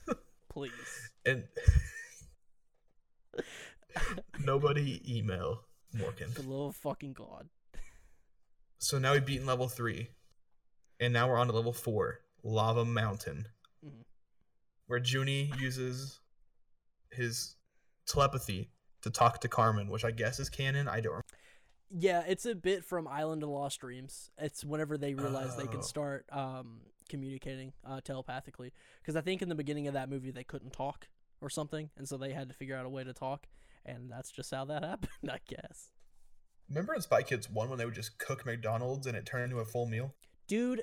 [0.49, 0.71] please.
[1.25, 1.43] and
[4.39, 5.61] nobody email
[5.93, 6.31] Morgan.
[6.33, 7.49] The love of fucking god.
[8.79, 10.09] So now we've beaten level three,
[10.99, 13.47] and now we're on to level four, Lava Mountain,
[13.83, 14.05] Mhm.
[14.85, 16.19] where Junie uses
[17.11, 17.55] his
[18.05, 18.69] telepathy
[19.01, 20.87] to talk to Carmen, which I guess is canon.
[20.87, 21.11] I don't.
[21.13, 21.25] Remember.
[21.89, 24.29] Yeah, it's a bit from Island of Lost Dreams.
[24.37, 25.67] It's whenever they realize they Oh.
[25.67, 28.73] can start um, communicating uh, telepathically.
[29.01, 31.07] Because I think in the beginning of that movie they couldn't talk
[31.39, 33.47] or something, and so they had to figure out a way to talk,
[33.87, 35.89] and that's just how that happened, I guess.
[36.69, 39.59] Remember in Spy Kids one when they would just cook McDonald's and it turned into
[39.59, 40.13] a full meal?
[40.47, 40.81] dude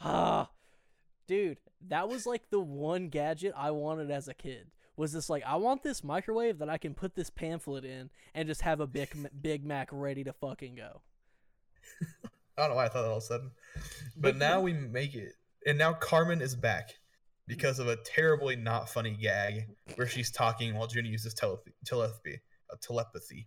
[0.00, 0.50] ah
[1.28, 4.66] dude that was like the one gadget i wanted as a kid
[4.96, 8.48] was this like i want this microwave that i can put this pamphlet in and
[8.48, 9.08] just have a big
[9.42, 11.00] big mac ready to fucking go
[12.56, 13.50] I don't know why I thought that all of a sudden.
[14.16, 15.32] But now we make it,
[15.66, 16.94] and now Carmen is back
[17.46, 19.66] because of a terribly not funny gag
[19.96, 21.74] where she's talking while Junie uses telepathy.
[21.84, 22.40] Telepathy.
[22.72, 23.46] Uh, telepathy.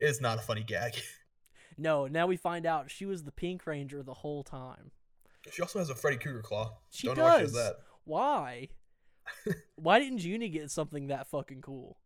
[0.00, 0.94] It is not a funny gag.
[1.78, 4.92] no now we find out she was the pink ranger the whole time
[5.50, 6.76] She also has a Freddy Krueger claw.
[6.90, 7.72] she Don't know why she does
[8.04, 8.68] why
[9.74, 11.96] why didn't Junie get something that fucking cool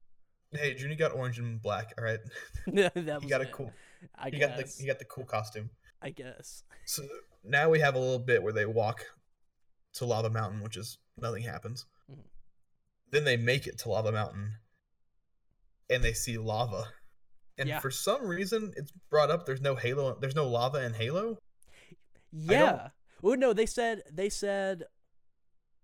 [0.52, 1.92] Hey, Junie got orange and black.
[1.98, 2.20] All right,
[2.68, 3.70] that was he got a cool.
[4.18, 5.68] i He guess got the he got the cool costume.
[6.00, 7.02] i guess So
[7.44, 9.04] now we have a little bit where they walk
[9.94, 11.86] to Lava Mountain, which is nothing happens.
[12.10, 12.24] Mhm.
[13.10, 14.52] Then they make it to Lava Mountain,
[15.90, 16.92] and they see lava.
[17.56, 17.80] And Yeah.
[17.80, 19.46] for some reason, it's brought up.
[19.46, 20.14] There's no Halo.
[20.20, 21.38] There's no lava in Halo.
[22.32, 22.90] Yeah.
[23.22, 24.84] Well, no, they said they said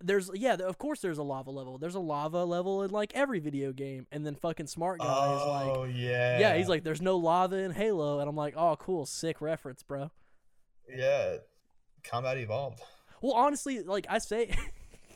[0.00, 1.78] there's yeah, of course there's a lava level.
[1.78, 5.46] There's a lava level in like every video game, and then fucking smart guy is
[5.46, 6.38] like, Oh, yeah.
[6.38, 9.82] yeah, he's like, there's no lava in Halo, and I'm like, oh, cool, sick reference,
[9.82, 10.10] bro.
[10.88, 11.38] yeah.
[12.04, 12.82] Combat evolved.
[13.24, 14.54] Well, honestly, like I say,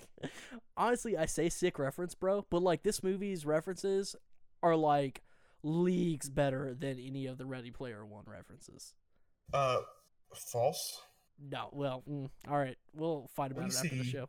[0.78, 4.16] honestly, I say sick reference, bro, but like this movie's references
[4.62, 5.20] are like
[5.62, 8.94] leagues better than any of the Ready Player One references.
[9.52, 9.80] Uh,
[10.34, 11.02] false.
[11.38, 14.26] No, well, mm, all right, we'll fight about it after the show.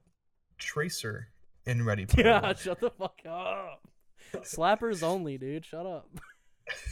[0.57, 1.29] Tracer
[1.65, 2.55] in Ready Player Yeah, One.
[2.57, 3.81] shut the fuck up.
[4.39, 5.63] Slappers only, dude.
[5.63, 6.09] Shut up.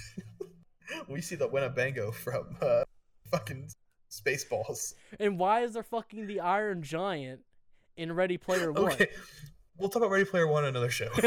[1.10, 2.86] we see the Winnebago from uh,
[3.30, 3.72] fucking
[4.20, 4.94] Spaceballs.
[5.20, 7.42] And why is there fucking the Iron Giant
[7.96, 8.92] in Ready Player One?
[8.94, 9.08] Okay,
[9.78, 11.10] we'll talk about Ready Player One another show.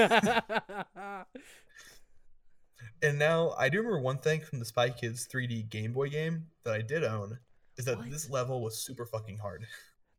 [3.02, 6.46] and now I do remember one thing from the Spy Kids 3D Game Boy game
[6.64, 7.38] that I did own
[7.76, 8.10] is that What?
[8.10, 9.66] this level was super fucking hard.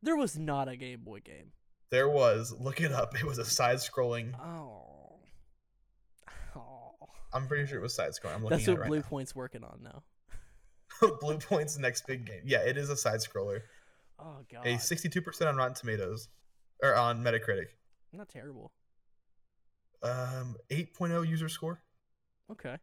[0.01, 1.51] there was not a Game Boy game.
[1.91, 3.15] There was, look it up.
[3.19, 5.19] It was a side-scrolling Oh.
[6.55, 6.93] oh.
[7.33, 8.35] I'm pretty sure it was side scrolling.
[8.35, 9.05] I'm looking That's at what it right Blue now.
[9.09, 10.03] Point's working on now.
[11.21, 12.41] Bluepoint's next big game.
[12.45, 13.61] Yeah, it is a side scroller.
[14.19, 16.27] Oh god, A 62% on Rotten Tomatoes
[16.83, 17.67] or on Metacritic.
[18.13, 18.71] not terrible.
[20.03, 21.81] Um, 8.0 user score.
[22.51, 22.77] Okay.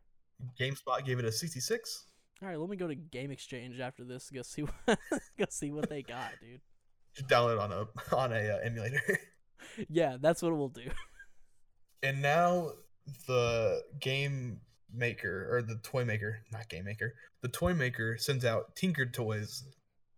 [0.59, 2.05] GameSpot gave it a 66.
[2.41, 4.99] All right, let me go to Game Exchange after this to go see what
[5.39, 6.61] go see what they got, dude.
[7.17, 9.01] Just download it on a on a uh, emulator.
[9.89, 10.89] Yeah, that's what we'll do.
[12.05, 12.71] and now
[13.27, 14.61] the game
[14.93, 19.65] maker or the toy maker, not game maker, the toy maker sends out Tinkered toys,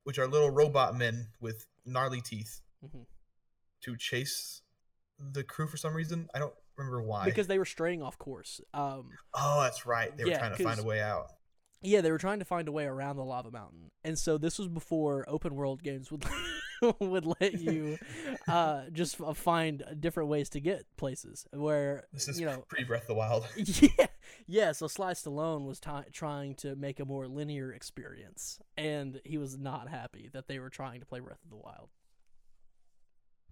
[0.05, 3.07] which are little robot men with gnarly teeth, Mhm.
[3.83, 4.63] to chase
[5.19, 6.29] the crew for some reason.
[6.35, 7.25] I don't remember why.
[7.25, 8.61] Because they were straying off course.
[8.73, 10.17] Um, oh, that's right.
[10.17, 11.27] They were trying to find a way out.
[11.83, 14.59] yeah, they were trying to find a way around the lava mountain, and so this
[14.59, 16.25] was before open world games would
[17.01, 17.99] would let you
[18.49, 21.47] uh, just find different ways to get places.
[21.53, 23.47] Where This is you know, pre Breath of the Wild.
[23.57, 24.07] yeah,
[24.51, 24.73] yeah.
[24.73, 29.57] So Sly Stallone was ti trying to make a more linear experience, and he was
[29.57, 31.89] not happy that they were trying to play Breath of the Wild.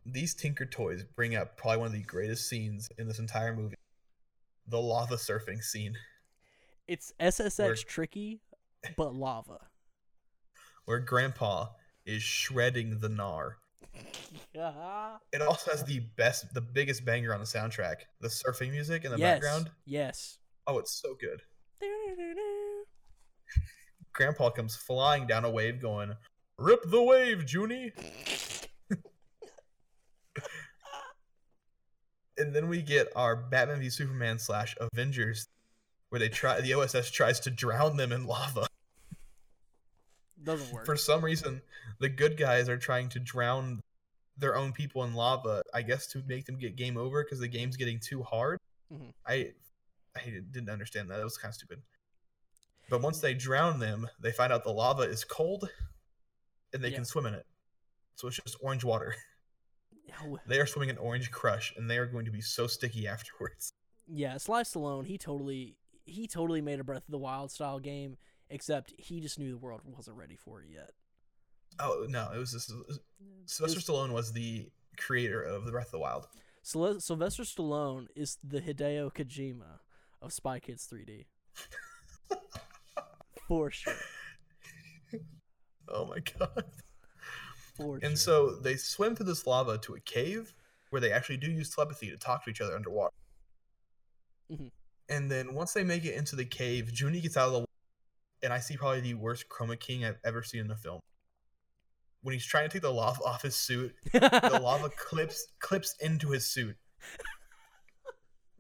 [0.05, 3.77] These Tinker toys bring up probably one of the greatest scenes in this entire movie.
[4.67, 5.95] The lava surfing scene,
[6.87, 8.41] It's SSX Where- tricky,
[8.97, 9.59] but lava.
[10.85, 11.69] where Grandpa
[12.07, 13.55] is shredding the gnar.
[14.55, 15.17] Yeah.
[15.33, 17.97] It also has the best, the biggest banger on the soundtrack.
[18.21, 19.35] The surfing music in the yes.
[19.35, 19.71] background.
[19.85, 20.39] Yes.
[20.69, 21.41] Oh, it's so good.
[24.13, 26.15] Grandpa comes flying down a wave, going,
[26.59, 27.93] "Rip the wave, Junie!"
[32.37, 35.49] and then we get our Batman v Superman slash Avengers,
[36.11, 38.67] where they try the OSS tries to drown them in lava.
[40.45, 40.85] Doesn't work.
[40.85, 41.63] For some reason,
[41.99, 43.81] the good guys are trying to drown
[44.37, 45.63] their own people in lava.
[45.73, 48.59] I guess to make them get game over because the game's getting too hard.
[48.93, 49.13] Mhm.
[49.27, 49.55] I
[50.27, 51.21] I didn't understand that.
[51.21, 51.83] It was kind of stupid.
[52.91, 55.69] But once they drown them, they find out the lava is cold,
[56.73, 56.97] and they Yeah.
[56.97, 57.47] can swim in it.
[58.15, 59.15] So it's just orange water.
[60.47, 63.75] They are swimming in orange crush, and they are going to be so sticky afterwards.
[64.07, 68.17] yeah, Sly Stallone, he totally he totally made a Breath of the Wild style game,
[68.49, 70.93] except he just knew the world wasn't ready for it yet.
[71.79, 72.55] Oh no, it was.
[72.55, 72.63] It
[73.45, 76.27] Sylvester was- Stallone was the creator of the Breath of the Wild.
[76.63, 79.81] Sylvester Stallone is the Hideo Kojima
[80.23, 81.27] of Spy Kids 3D.
[83.47, 83.95] For sure.
[85.89, 86.65] Oh my god.
[87.77, 88.51] For And sure.
[88.53, 90.53] so they swim through this lava to a cave
[90.91, 93.15] where they actually do use telepathy to talk to each other underwater.
[94.51, 94.71] Mhm.
[95.09, 97.71] And then once they make it into the cave, Junie gets out of the water,
[98.43, 101.01] and I see probably the worst chroma keying I've ever seen in a film.
[102.21, 106.31] When he's trying to take the lava off his suit, the lava clips clips into
[106.31, 106.77] his suit.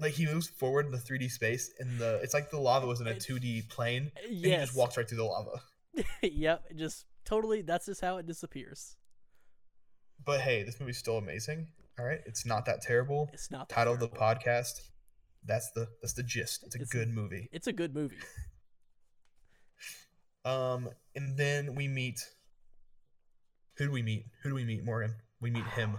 [0.00, 3.00] Like he moves forward in the 3D space, and the it's like the lava was
[3.00, 5.60] in a 2D plane, and he just walks right through the lava.
[6.22, 8.94] yep, just totally that's just how it disappears.
[10.24, 11.68] But hey, this movie's still amazing.
[11.98, 13.28] All right, it's not that terrible.
[13.32, 14.80] It's not that title of the podcast.
[15.44, 16.62] That's the that's the gist.
[16.64, 17.48] It's a It's- good movie.
[17.52, 18.16] It's a good movie.
[20.44, 22.20] Um, and then we meet.
[23.76, 24.24] Who do we meet?
[24.42, 25.14] Who do we meet, Morgan?
[25.42, 25.98] We meet him,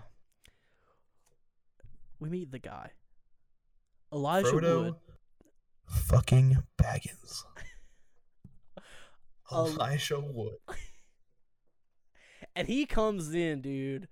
[2.20, 2.92] We meet the guy.
[4.14, 4.84] Elijah Frodo.
[4.86, 4.96] Wood.
[5.88, 7.44] Fucking Baggins.
[9.52, 10.58] El- Elijah Wood.
[12.56, 14.08] and he comes in, dude.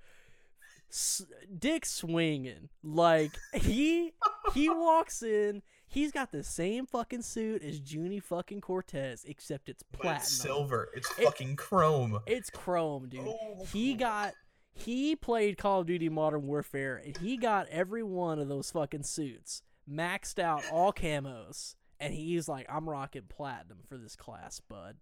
[0.89, 1.25] S-
[1.59, 4.13] dick swinging, like he
[4.53, 5.61] he walks in.
[5.89, 10.17] He's got the same fucking suit as Junie fucking Cortez, except it's platinum.
[10.21, 10.89] it's silver.
[10.95, 12.19] It's It- fucking chrome.
[12.25, 13.21] It's chrome, dude.
[13.27, 13.65] Oh.
[13.71, 14.33] He got
[14.73, 19.03] he played Call of Duty Modern Warfare and he got every one of those fucking
[19.03, 24.97] suits maxed out all camos and he's like I'm rocking platinum for this class, bud.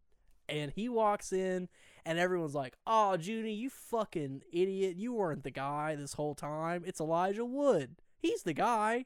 [0.47, 1.69] And he walks in
[2.05, 4.95] and everyone's like, "Oh, Junie, you fucking idiot.
[4.97, 6.83] You weren't the guy this whole time.
[6.85, 7.95] It's Elijah Wood.
[8.21, 9.05] He's the guy."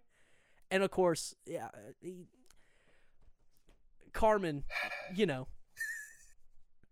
[0.70, 1.70] And of course, yeah,
[2.02, 2.28] he,
[4.12, 4.66] Carmen,
[5.16, 5.48] you know,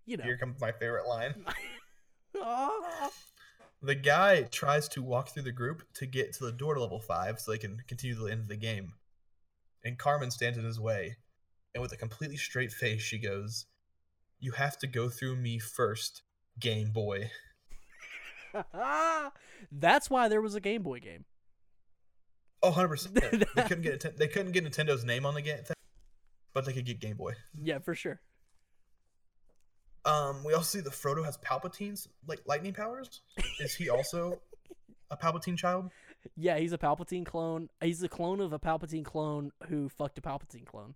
[0.06, 0.24] you know.
[0.24, 1.46] Here comes my favorite line.
[2.40, 3.10] Ah.
[3.88, 7.00] The guy tries to walk through the group to get to the door to level
[7.00, 8.92] five so they can continue to the end of the game.
[9.86, 11.16] And Carmen stands in his way.
[11.74, 13.66] And with a completely straight face, she goes,
[14.42, 16.24] You have to go through me first,
[16.60, 17.32] Game Boy.
[19.72, 21.24] That's why there was a Game Boy game.
[22.62, 23.14] Oh, 100%.
[23.56, 25.60] they, couldn't get, they couldn't get Nintendo's name on the game,
[26.54, 27.36] but they could get Game Boy.
[27.64, 28.20] Yeah, for sure.
[30.08, 33.22] Um, we also see that Frodo has Palpatine's like lightning powers.
[33.60, 34.40] Is he also
[35.12, 35.92] a Palpatine child?
[36.36, 37.70] Yeah, he's a Palpatine clone.
[37.82, 40.96] He's a clone of a Palpatine clone who fucked a Palpatine clone.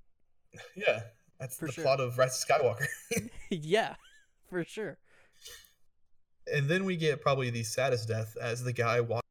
[0.76, 1.02] Yeah,
[1.40, 1.84] that's For the sure.
[1.84, 2.86] plot of Rise of Skywalker.
[3.50, 3.96] yeah,
[4.50, 4.98] for sure.
[6.54, 9.26] and then we get probably the saddest death as the guy walks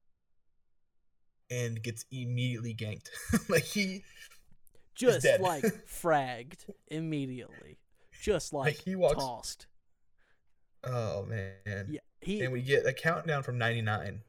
[1.51, 3.09] and gets immediately ganked.
[3.51, 4.03] like he,
[4.95, 7.77] Just like fragged immediately.
[8.23, 9.67] Just like, he walks- tossed.
[10.85, 11.89] Oh man.
[11.91, 14.23] Yeah, he And we get a countdown from 99.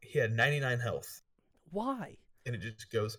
[0.00, 1.22] He had 99 health,
[1.70, 2.16] why?
[2.44, 3.18] and it just goes.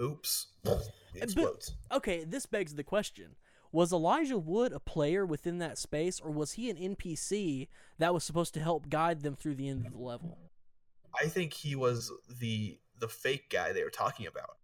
[0.00, 0.46] Oops!
[0.66, 0.78] Uh,
[1.14, 1.74] it explodes.
[1.92, 3.36] Okay, this begs the question.
[3.72, 7.68] Was Elijah Wood a player within that space, or was he an NPC
[7.98, 10.38] that was supposed to help guide them through the end of the level?
[11.20, 12.10] I think he was
[12.40, 14.56] the the fake guy they were talking about.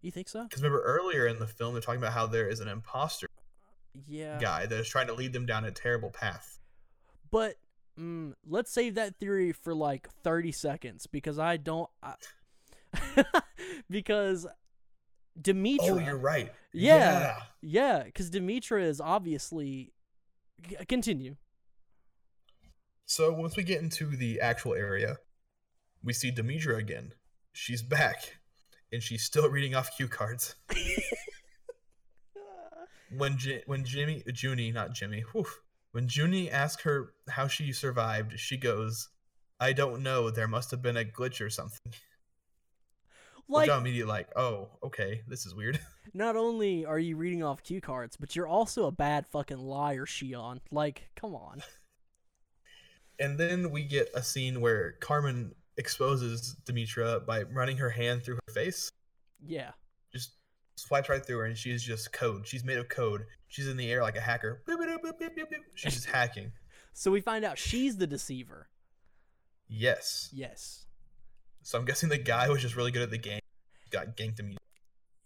[0.00, 0.44] You think so?
[0.44, 3.27] Because remember earlier in the film, they're talking about how there is an imposter
[4.06, 4.38] Yeah.
[4.40, 6.58] guy that is trying to lead them down a terrible path.
[7.30, 7.56] But
[7.98, 11.88] mm, let's save that theory for like 30 seconds because I don't.
[12.02, 12.14] I,
[13.90, 14.46] because
[15.40, 15.78] Demetra.
[15.82, 16.52] Oh, you're right.
[16.72, 17.36] Yeah.
[17.60, 19.92] Yeah, because Demetra is obviously.
[20.68, 21.36] c- Continue.
[23.06, 25.16] So once we get into the actual area,
[26.02, 27.12] we see Demetra again.
[27.52, 28.36] She's back,
[28.92, 30.54] and she's still reading off cue cards.
[33.16, 35.46] When J- when Jimmy Junie, not Jimmy, whew,
[35.92, 39.08] when Junie asks her how she survived, she goes,
[39.58, 40.30] "I don't know.
[40.30, 41.92] There must have been a glitch or something."
[43.48, 45.80] like, Which I'm immediately like, "Oh, okay, this is weird."
[46.14, 50.06] not only are you reading off cue cards, but you're also a bad fucking liar,
[50.06, 50.60] Shion.
[50.70, 51.62] Like, come on.
[53.20, 58.36] And then we get a scene where Carmen exposes Demetra by running her hand through
[58.36, 58.92] her face.
[59.44, 59.72] Yeah.
[60.78, 62.46] Swipes right through her, and she's just code.
[62.46, 63.24] She's made of code.
[63.48, 64.62] She's in the air like a hacker.
[64.68, 65.46] Boop, boop, boop.
[65.74, 66.52] She's just hacking.
[66.92, 68.68] So we find out she's the deceiver.
[69.68, 70.30] Yes.
[70.32, 70.86] Yes.
[71.62, 73.40] So I'm guessing the guy was just really good at the game.
[73.90, 74.58] Got ganked immediately.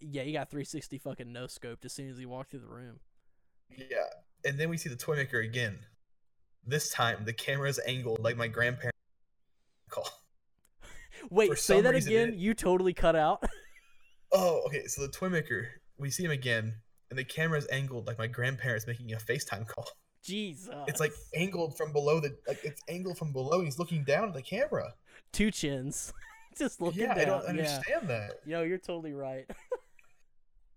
[0.00, 2.98] Yeah, he got 360 fucking no scoped as soon as he walked through the room.
[3.70, 4.09] Yeah.
[4.44, 5.78] And then we see the toy maker again.
[6.66, 8.98] This time the camera is angled like my grandparents
[9.90, 10.09] call.
[11.30, 12.28] Wait, say that reason again.
[12.30, 13.44] it- You totally cut out.
[14.33, 14.87] Oh, okay.
[14.87, 15.68] So the toy maker,
[15.99, 16.74] we see him again,
[17.11, 19.87] and the camera is angled like my grandparents making a FaceTime call.
[20.22, 20.74] Jesus.
[20.87, 23.59] It's like angled from below the like it's angled from below.
[23.59, 24.95] And he's looking down at the camera.
[25.33, 26.12] two chins.
[26.59, 27.18] Just looking yeah, down.
[27.18, 27.49] I don't yeah.
[27.49, 28.33] understand that.
[28.45, 29.47] Yo, you're totally right.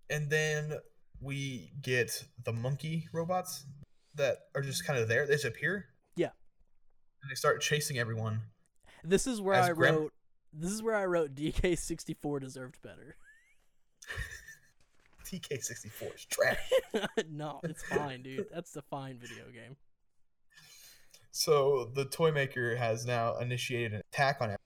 [0.08, 0.78] And then
[1.20, 3.64] we get the monkey robots
[4.14, 5.26] that are just kind of there.
[5.26, 5.86] They just appear.
[6.14, 6.30] Yeah.
[7.22, 8.40] And they start chasing everyone.
[9.02, 10.12] This is where I Graham- wrote.
[10.52, 13.16] This is where I wrote DK64 deserved better.
[15.24, 16.70] DK64 is trash.
[17.30, 18.46] no, it's fine, dude.
[18.52, 19.76] That's the fine video game.
[21.32, 24.58] so the toy maker has now initiated an attack on him.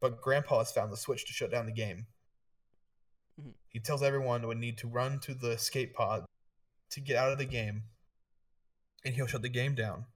[0.00, 2.06] But Grandpa has found the switch to shut down the game.
[3.40, 3.54] Mhm.
[3.68, 6.24] He tells everyone would need to run to the escape pod
[6.90, 7.84] to get out of the game,
[9.04, 10.06] and he'll shut the game down.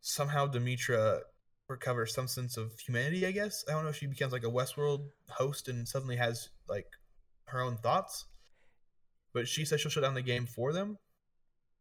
[0.00, 1.22] Somehow Demetra
[1.68, 3.64] recovers some sense of humanity, I guess.
[3.68, 6.86] I don't know if she becomes like a Westworld host and suddenly has like
[7.46, 8.24] her own thoughts.
[9.32, 10.98] But she says she'll shut down the game for them,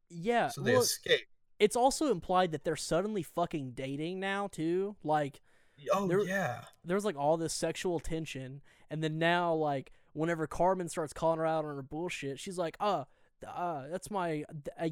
[0.09, 1.21] Yeah, so they well, escape.
[1.59, 4.95] it's also implied that they're suddenly fucking dating now too.
[5.03, 5.41] Like
[5.93, 6.65] Oh there- yeah.
[6.83, 11.39] there was like all this sexual tension, and then now like whenever Carmen starts calling
[11.39, 13.05] her out on her bullshit, she's like, "Uh,
[13.45, 14.43] uh, that's my,
[14.79, 14.89] uh,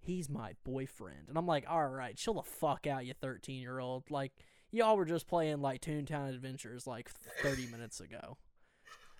[0.00, 3.78] he's my boyfriend," and I'm like, "All right, chill the fuck out, you 13 year
[3.78, 4.10] old.
[4.10, 4.32] Like
[4.72, 7.08] y'all were just playing like Toontown Adventures like
[7.42, 8.36] 30 minutes ago,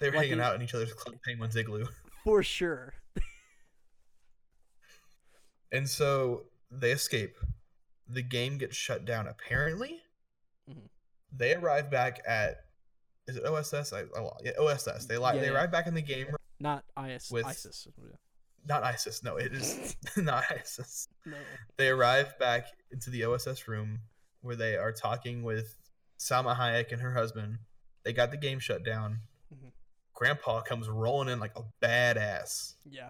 [0.00, 1.86] They were Like hanging out in each other's Club Penguin's igloo.
[2.24, 2.94] for sure."
[5.72, 7.36] And so they escape.
[8.08, 10.00] The game gets shut down apparently.
[10.68, 10.88] Mhm.
[11.32, 12.64] They arrive back at
[13.28, 13.92] is it OSS?
[13.92, 15.06] I, I, yeah, OSS.
[15.06, 15.52] They li- Yeah, they yeah.
[15.52, 16.26] arrive back in the game
[16.58, 17.86] Not IS, With- ISIS.
[18.66, 19.22] not ISIS.
[19.22, 21.06] No, it is not ISIS.
[21.24, 21.36] No.
[21.76, 24.00] They arrive back into the OSS room
[24.40, 25.76] where they are talking with
[26.18, 27.58] Salma Hayek and her husband.
[28.04, 29.20] They got the game shut down.
[30.20, 33.08] Grandpa comes rolling in like a badass Yeah.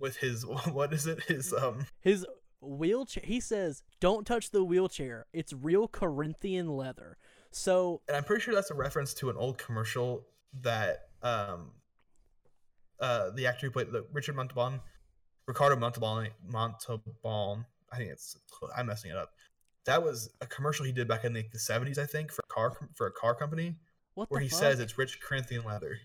[0.00, 1.22] with his what is it?
[1.22, 2.26] His um His
[2.60, 3.22] wheelchair.
[3.24, 5.26] He says, "Don't touch the wheelchair.
[5.32, 7.16] It's real Corinthian leather."
[7.52, 10.26] So and I'm pretty sure that's a reference to an old commercial
[10.62, 11.70] that um
[12.98, 14.80] uh the actor who played the Richard Montalban,
[15.46, 17.64] Ricardo Montalban, Montalban.
[17.92, 18.36] I think it's
[18.76, 19.30] I'm messing it up.
[19.84, 22.52] That was a commercial he did back in like the 70s, I think, for a
[22.52, 23.76] car for a car company
[24.14, 24.58] what where he fuck?
[24.58, 25.96] says it's rich Corinthian leather.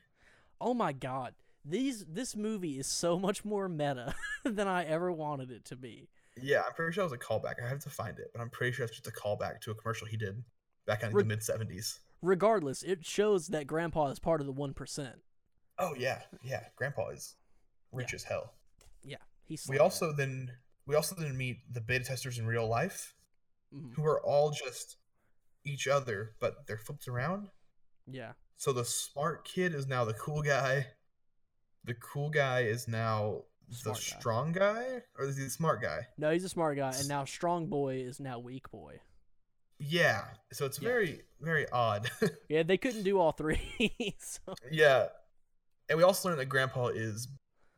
[0.62, 1.34] Oh my god.
[1.66, 4.14] These this movie is so much more meta
[4.45, 6.07] than I ever wanted it to be.
[6.41, 7.55] Yeah, I'm pretty sure it was a callback.
[7.64, 9.76] I have to find it, but I'm pretty sure it's just a callback to a
[9.76, 10.41] commercial he did
[10.88, 11.99] back in Re- the mid '70s.
[12.22, 15.16] Regardless, it shows that Grandpa is part of the one percent.
[15.78, 16.64] Oh yeah, yeah.
[16.78, 17.36] Grandpa is
[17.91, 18.53] rich as hell.
[19.03, 19.68] Yeah, he's.
[19.68, 20.51] We also then
[20.86, 23.14] we also then meet the beta testers in real life,
[23.76, 23.93] Mhm.
[23.95, 24.97] who are all just
[25.66, 27.49] each other, but they're flipped around.
[28.07, 28.34] Yeah.
[28.62, 30.86] So the smart kid is now the cool guy.
[31.84, 33.41] The cool guy is now
[33.72, 34.20] Smart the guy.
[34.20, 36.01] strong guy, or is he the smart guy?
[36.20, 38.99] No, he's a smart guy, and now Strong Boy is now Weak Boy.
[39.80, 40.26] Yeah.
[40.53, 40.89] So it's Yeah.
[40.89, 42.12] very very odd.
[42.49, 43.95] Yeah, they couldn't do all three.
[44.20, 44.53] so.
[44.70, 45.07] yeah.
[45.89, 47.30] And we also learned that Grandpa is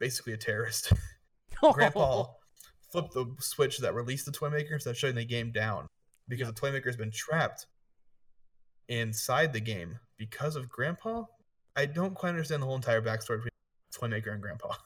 [0.01, 0.91] basically a terrorist.
[1.61, 2.35] Grandpa oh.
[2.91, 5.87] flipped the switch that released the toy maker instead of shutting the game down
[6.27, 7.67] because the toy maker has been trapped
[8.89, 9.97] inside the game
[10.29, 11.23] because of Grandpa.
[11.75, 13.51] I don't quite understand the whole entire backstory between
[13.91, 14.73] toy maker and Grandpa.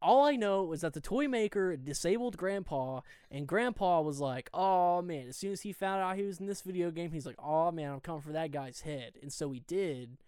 [0.00, 5.02] all I know was that the toy maker disabled Grandpa, and Grandpa was like, "Oh
[5.02, 7.38] man!" As soon as he found out he was in this video game, he's like,
[7.38, 10.18] "Oh man, I'm coming for that guy's head," and so he did.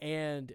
[0.00, 0.54] And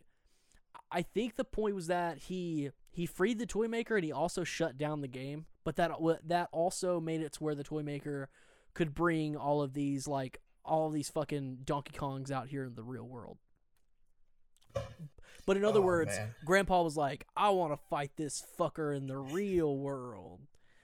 [0.91, 4.43] I think the point was that he he freed the toy maker, and he also
[4.43, 5.45] shut down the game.
[5.63, 5.91] But that
[6.25, 8.29] that also made it to where the toy maker
[8.73, 12.83] could bring all of these like all these fucking Donkey Kongs out here in the
[12.83, 13.37] real world.
[15.45, 16.35] But in other Oh, words, man.
[16.45, 20.41] Grandpa was like, I want to fight this fucker in the real world.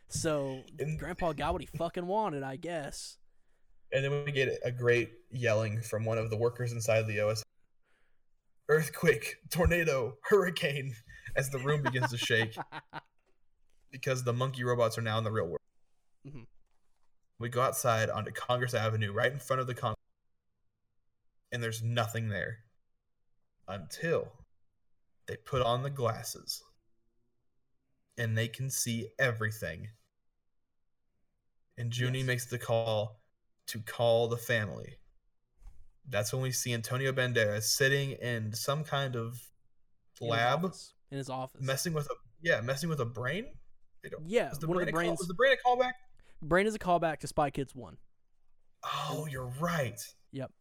[0.09, 3.17] So And- Grandpa got what he fucking wanted, I guess.
[3.93, 7.43] And then we get a great yelling from one of the workers inside the OS.
[8.67, 10.93] Earthquake, tornado, hurricane,
[11.37, 12.57] as the room begins to shake
[13.91, 15.61] because the monkey robots are now in the real world.
[16.27, 16.47] Mhm.
[17.39, 19.97] We go outside onto Congress Avenue, right in front of the Congress,
[21.51, 22.59] and there's nothing there
[23.67, 24.31] until
[25.27, 26.63] they put on the glasses
[28.17, 29.87] and they can see everything.
[31.77, 32.27] And Junie Yes.
[32.27, 33.21] makes the call
[33.67, 34.97] to call the family.
[36.09, 39.39] That's when we see Antonio Banderas sitting in some kind of
[40.21, 40.73] In lab.
[41.11, 41.61] In his office.
[41.61, 43.45] messing with a yeah, messing with a brain.
[44.01, 45.19] They don't- yeah, was the brain a call- brains.
[45.19, 45.93] was the brain a callback?
[46.41, 47.97] Brain is a callback to Spy Kids 1.
[48.83, 49.99] Oh, you're right.
[50.31, 50.51] Yep.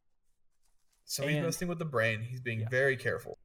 [1.05, 2.23] So he's messing with the brain.
[2.23, 2.69] He's being Yeah.
[2.69, 3.39] very careful.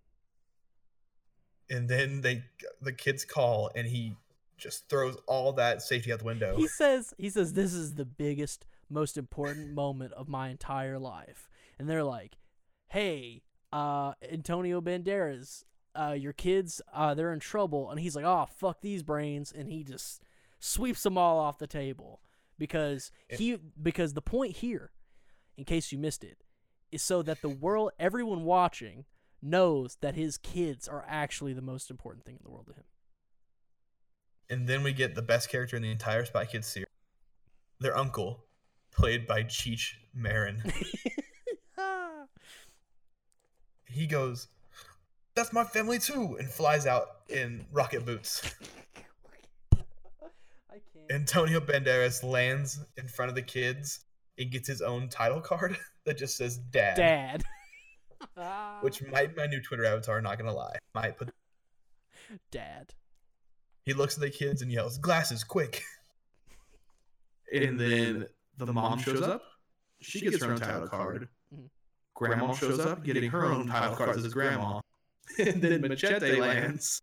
[1.69, 2.43] And then they
[2.81, 4.15] the kids call and he
[4.57, 6.55] just throws all that safety out the window.
[6.55, 11.49] He says, he says, this is the biggest, most important moment of my entire life.
[11.79, 12.37] And they're like,
[12.89, 13.41] hey,
[13.73, 15.63] uh, Antonio Banderas,
[15.95, 17.89] uh, your kids, uh, they're in trouble.
[17.89, 19.51] And he's like, oh, fuck these brains.
[19.51, 20.21] And he just
[20.61, 22.21] sweeps them all off the table
[22.57, 24.91] because he, because the point here,
[25.57, 26.37] in case you missed it,
[26.91, 29.05] is so that the world, everyone watching,
[29.41, 32.83] knows that his kids are actually the most important thing in the world to him.
[34.49, 36.87] And then we get the best character in the entire Spy Kids series.
[37.79, 38.45] Their uncle,
[38.91, 40.61] played by Cheech Marin.
[43.85, 44.49] he goes,
[45.35, 48.43] That's my family too, and flies out in rocket boots.
[50.71, 51.11] I can't.
[51.11, 54.05] Antonio Banderas lands in front of the kids
[54.37, 56.95] and gets his own title card that just says dad.
[56.97, 57.43] Dad.
[58.81, 60.75] Which might be my new Twitter avatar, not gonna lie.
[60.93, 61.29] Might put
[62.51, 62.93] Dad.
[63.83, 65.83] he looks at the kids and yells, Glasses, quick.
[67.53, 69.43] And then the mom shows up.
[69.99, 71.27] She gets her own title card.
[71.53, 71.69] Mhm.
[72.15, 74.79] Grandma shows up, getting her own title card as grandma.
[75.39, 77.01] And then Machete lands.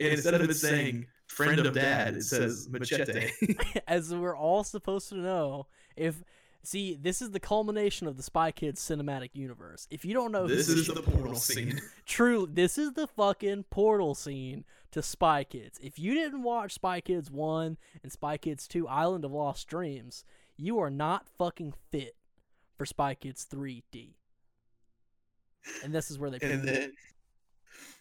[0.00, 3.30] And instead of it saying friend of dad, it says Machete.
[3.86, 6.22] As we're all supposed to know, if
[6.62, 9.86] see, this is the culmination of the Spy Kids cinematic universe.
[9.90, 11.80] If you don't know, this is the portal scene.
[12.06, 12.48] true.
[12.50, 15.78] This is the fucking portal scene to Spy Kids.
[15.82, 20.24] If you didn't watch Spy Kids one and Spy Kids two, Island of Lost Dreams,
[20.56, 22.16] you are not fucking fit
[22.76, 24.16] for Spy Kids three D.
[25.84, 26.38] And this is where they.
[26.40, 26.92] And then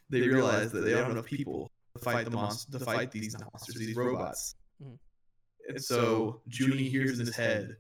[0.10, 3.38] they realize that they don't have enough people to fight the monster, to fight these
[3.40, 4.56] monsters, these robots.
[4.82, 4.98] Mhm.
[5.70, 7.78] And so Junie hears in his head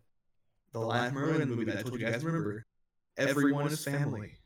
[0.73, 2.65] the from earlier movie that I told you guys remember.
[3.17, 4.39] Everyone is family.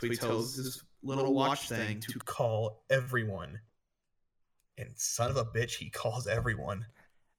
[0.00, 3.60] So he tells his little watch thing to to call everyone.
[4.76, 6.86] And son of a bitch, he calls everyone.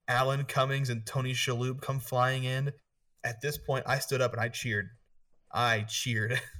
[0.08, 2.74] Alan Cummings and Tony Shalhoub come flying in.
[3.24, 4.90] At this point, I stood up and I cheered.
[5.52, 6.40] I cheered.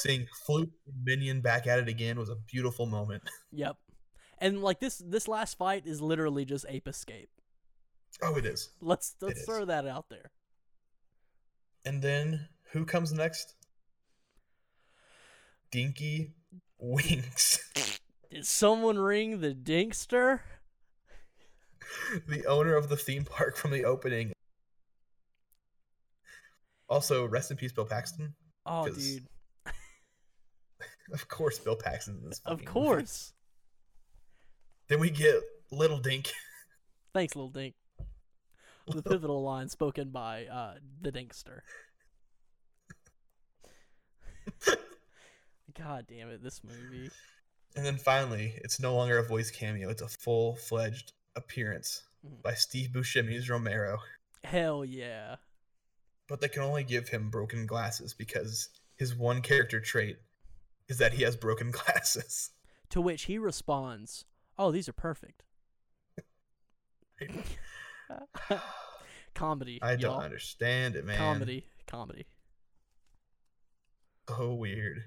[0.00, 3.22] Seeing Fluke and Minion back at it again was a beautiful moment.
[3.52, 3.76] Yep.
[4.38, 7.28] And like this this last fight is literally just Ape Escape.
[8.22, 8.70] Oh, it is.
[8.80, 9.46] Let's let's is.
[9.46, 10.30] throw that out there.
[11.84, 13.54] And then who comes next?
[15.70, 16.32] Dinky
[16.78, 17.58] Winks.
[18.30, 20.40] Did someone ring the Dinkster?
[22.28, 24.32] the owner of the theme park from the opening.
[26.88, 28.34] Also, rest in peace, Bill Paxton.
[28.66, 29.26] Oh, dude.
[31.12, 32.40] Of course, Bill Paxton in this.
[32.46, 32.54] Movie.
[32.54, 32.86] Of fucking movie.
[32.86, 33.32] course.
[34.88, 35.36] Then we get
[35.70, 36.30] Little Dink.
[37.14, 37.74] Thanks, little Dink.
[38.86, 41.60] The pivotal line spoken by uh, the Dinkster.
[45.78, 47.10] God damn it, this movie.
[47.76, 52.42] And then finally, it's no longer a voice cameo; it's a full-fledged appearance Mhm.
[52.42, 53.98] by Steve Buscemi's Romero.
[54.44, 55.36] Hell yeah.
[56.26, 60.18] But they can only give him broken glasses because his one character trait
[60.90, 62.50] is that he has broken glasses.
[62.90, 64.26] To which he responds,
[64.58, 65.44] "Oh, these are perfect."
[69.34, 69.78] Comedy.
[69.80, 71.16] I don't understand it, man.
[71.16, 71.64] Comedy.
[71.86, 72.26] Comedy.
[74.28, 75.04] So weird.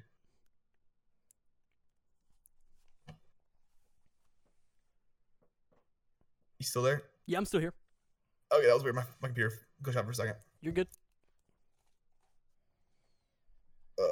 [6.60, 7.04] You still there?
[7.26, 7.74] Yeah, I'm still here.
[8.54, 8.96] Okay, that was weird.
[8.96, 10.36] My, my computer glitched out for a second.
[10.62, 10.88] You're good.
[14.00, 14.04] Uh,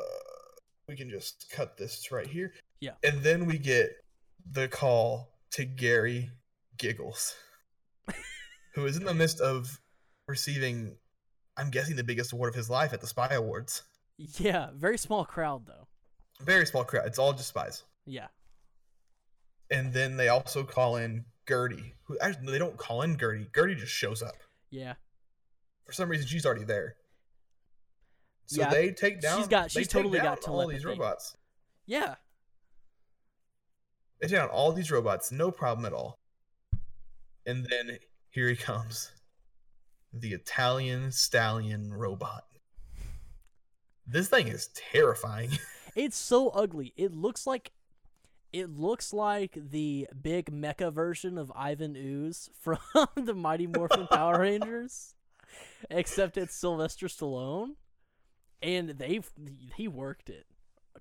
[0.91, 2.51] we can just cut this right here.
[2.81, 2.91] Yeah.
[3.03, 3.91] And then we get
[4.51, 6.29] the call to Gary
[6.77, 7.33] Giggles,
[8.75, 9.79] who is in the midst of
[10.27, 10.97] receiving,
[11.55, 13.83] I'm guessing, the biggest award of his life at the Spy Awards.
[14.17, 15.87] Yeah, very small crowd though.
[16.41, 17.07] Very small crowd.
[17.07, 17.83] It's all just spies.
[18.05, 18.27] Yeah.
[19.71, 23.47] And then they also call in Gertie, who actually they don't call in Gertie.
[23.55, 24.35] Gertie just shows up.
[24.69, 24.95] Yeah.
[25.85, 26.95] For some reason, she's already there.
[28.51, 29.37] So Yeah, they take down.
[29.39, 31.37] she's got- she's totally got all these robots.
[31.85, 32.15] Yeah.
[34.19, 36.19] They take down all these robots, no problem at all.
[37.45, 37.97] And then
[38.29, 39.09] here he comes,
[40.13, 42.43] the Italian stallion robot.
[44.05, 45.51] This thing is terrifying.
[45.93, 46.93] It's so ugly.
[46.95, 47.71] It looks like
[48.53, 52.77] it looks like the big mecha version of Ivan Ooze from
[53.17, 55.15] the Mighty Morphin Power Rangers,
[55.89, 57.71] except it's Sylvester Stallone,
[58.61, 59.29] and they've
[59.75, 60.45] he worked it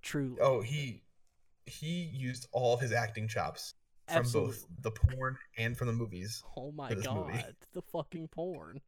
[0.03, 0.39] truly.
[0.41, 1.03] oh, he
[1.66, 3.74] he used all of his acting chops
[4.09, 4.53] from Absolutely.
[4.53, 6.43] both the porn and from the movies.
[6.57, 7.45] Oh my god, movie.
[7.73, 8.81] the fucking porn.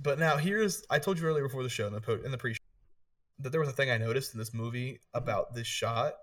[0.00, 2.38] But now here's I told you earlier before the show in the po- in the
[2.38, 2.56] pre
[3.38, 5.18] that there was a thing I noticed in this movie mm-hmm.
[5.18, 6.14] about this shot.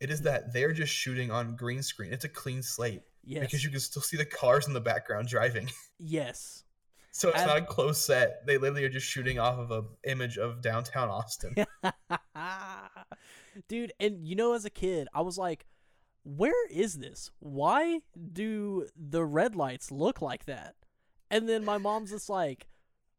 [0.00, 2.12] It is that they're just shooting on green screen.
[2.12, 3.40] It's a clean slate Yes.
[3.40, 5.70] because you can still see the cars in the background driving.
[5.98, 6.64] yes.
[7.12, 8.46] So it's Ab- not a close set.
[8.46, 11.54] They literally are just shooting off of a image of downtown Austin.
[13.68, 15.66] Dude, and you know, as a kid, I was like,
[16.24, 17.30] where is this?
[17.40, 18.00] Why
[18.32, 20.74] do the red lights look like that?
[21.30, 22.68] And then my mom's just like,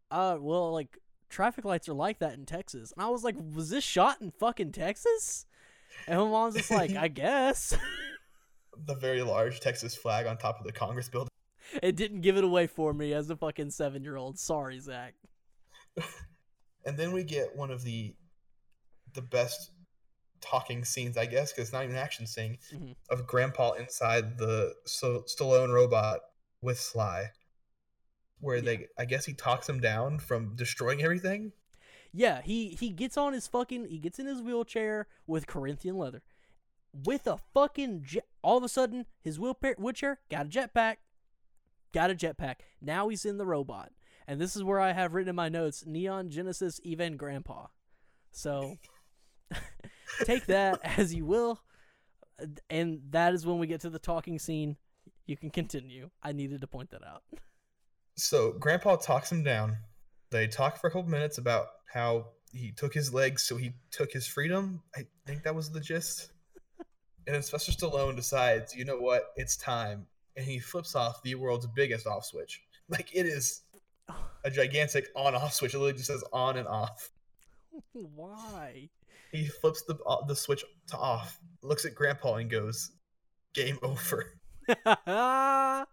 [0.10, 0.98] uh, well, like,
[1.30, 2.94] traffic lights are like that in Texas.
[2.96, 5.46] And I was like, was this shot in fucking Texas?
[6.08, 7.76] And my mom's just like, I guess.
[8.86, 11.31] the very large Texas flag on top of the Congress building.
[11.84, 14.38] it didn't give it away for me as a fucking seven year old.
[14.40, 15.14] Sorry, Zach.
[16.84, 18.16] And then we get one of the
[19.14, 19.70] the best
[20.42, 22.96] talking scenes, I guess, because it's not even an action scene Mhm.
[23.12, 26.22] of Grandpa inside the so Stallone robot
[26.62, 27.30] with Sly,
[28.40, 28.62] where Yeah.
[28.64, 31.54] they, I guess, he talks him down from destroying everything.
[32.12, 36.24] Yeah, he he gets on his fucking he gets in his wheelchair with Corinthian leather,
[36.92, 38.28] with a fucking jet.
[38.42, 40.98] All of a sudden, his wheelchair wheelchair got a jetpack,
[41.94, 42.56] got a jetpack.
[42.82, 43.92] Now he's in the robot,
[44.28, 47.68] and this is where I have written in my notes: Neon Genesis even Grandpa.
[48.32, 48.78] So
[50.24, 51.60] take that as you will,
[52.70, 54.78] and that is when we get to the talking scene.
[55.26, 56.10] You can continue.
[56.22, 57.24] I needed to point that out.
[58.18, 59.78] So Grandpa talks him down.
[60.32, 64.12] They talk for a couple minutes about how he took his legs, so he took
[64.12, 64.84] his freedom.
[64.96, 66.32] I think that was the gist.
[67.26, 71.36] And then Sylvester Stallone decides, you know what, it's time, and he flips off the
[71.36, 72.62] world's biggest off switch.
[72.90, 73.62] Like it is
[74.44, 75.74] a gigantic on-off switch.
[75.74, 77.10] It literally just says on and off.
[77.94, 78.90] Why?
[79.32, 82.92] He flips the uh, the switch to off, looks at Grandpa, and goes,
[83.54, 84.26] "Game over."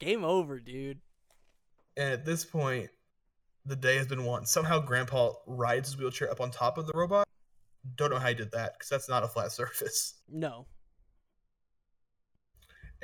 [0.00, 0.98] Game over, dude.
[1.96, 2.90] And at this point,
[3.64, 4.44] the day has been won.
[4.44, 7.26] Somehow, Grandpa rides his wheelchair up on top of the robot.
[7.96, 10.14] Don't know how he did that because that's not a flat surface.
[10.28, 10.66] No.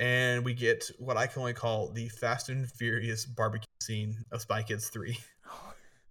[0.01, 4.41] And we get what I can only call the Fast and Furious barbecue scene of
[4.41, 5.15] Spy Kids 3.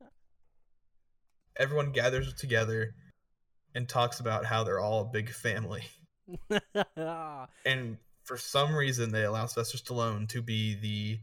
[1.58, 2.94] Everyone gathers together
[3.74, 5.82] and talks about how they're all a big family.
[7.66, 11.18] And for some reason, they allow Sylvester Stallone to be the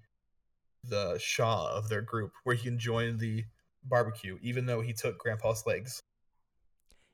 [0.83, 3.45] the Shaw of their group, where he can join the
[3.85, 6.01] barbecue, even though he took Grandpa's legs.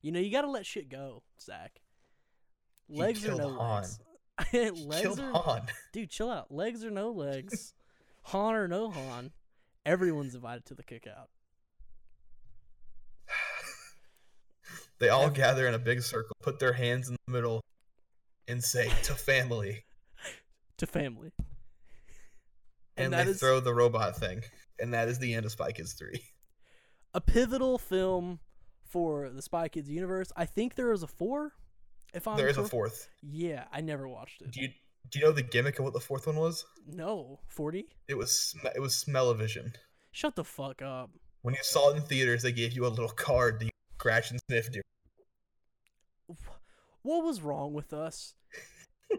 [0.01, 1.79] you know, you gotta let shit go, Zach.
[2.89, 3.81] Legs or killed no Han.
[3.83, 3.99] legs.
[4.53, 5.61] legs Killed are Han.
[5.93, 6.51] dude, chill out.
[6.51, 7.73] Legs or no legs,
[8.23, 9.31] Han or no Han,
[9.85, 11.27] everyone's invited to the cookout.
[14.99, 17.61] They all Every- gather in a big circle, put their hands in the middle,
[18.47, 19.83] and say to family.
[20.77, 21.31] To family.
[22.97, 24.41] And, that they is throw the robot thing.
[24.79, 26.19] And that is the end of Spy Kids 3.
[27.13, 28.39] a pivotal film
[28.83, 30.31] for the Spy Kids universe.
[30.35, 31.53] I think there is a four.
[32.13, 33.09] If I'm there is a fourth.
[33.21, 34.51] Yeah, I never watched it.
[34.51, 34.69] Do you
[35.09, 36.65] do you know the gimmick of what the fourth one was?
[36.87, 37.87] No, forty.
[38.07, 39.73] It was sm- it was smell-o-vision.
[40.11, 41.09] Shut the fuck up.
[41.41, 44.31] When you saw it in theaters, they gave you a little card that you scratch
[44.31, 44.71] and sniff.
[44.71, 44.83] Dude.
[47.01, 48.33] What was wrong with us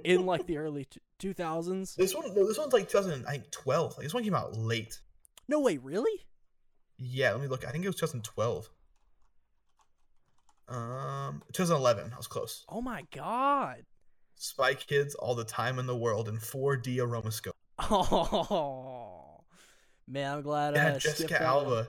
[0.04, 0.86] in like the early
[1.18, 1.94] two thousands?
[1.94, 3.96] This one, no, this one's like 2012.
[3.96, 5.00] Like, this one came out late.
[5.48, 6.24] No way, really?
[6.98, 7.66] Yeah, let me look.
[7.66, 8.70] I think it was 2012.
[10.68, 12.12] Um, 2011.
[12.12, 12.64] I was close.
[12.68, 13.84] Oh my god.
[14.36, 17.52] Spy Kids, all the time in the world in 4D aromascope.
[17.78, 19.40] Oh
[20.08, 21.42] man, I'm glad I Yeah, skipped Jessica.
[21.42, 21.88] Alba,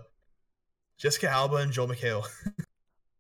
[0.98, 2.26] Jessica Alba and Joel McHale.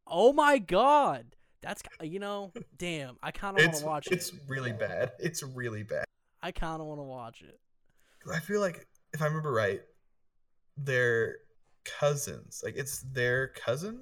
[0.07, 3.17] Oh my god, that's you know, damn.
[3.23, 4.35] I kind of want to watch it's it.
[4.35, 5.13] It's really bad.
[5.19, 6.05] It's really bad.
[6.43, 7.59] I kind of want to watch it.
[8.31, 9.81] I feel like if I remember right,
[10.77, 11.37] they're
[11.85, 12.61] cousins.
[12.63, 13.99] Like it's their cousin.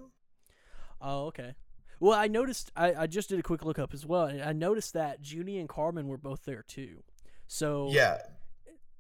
[1.04, 1.54] Oh, okay.
[2.00, 2.72] Well, I noticed.
[2.76, 5.60] I, I just did a quick look up as well, and I noticed that Junie
[5.60, 7.04] and Carmen were both there too.
[7.48, 8.20] So Yeah,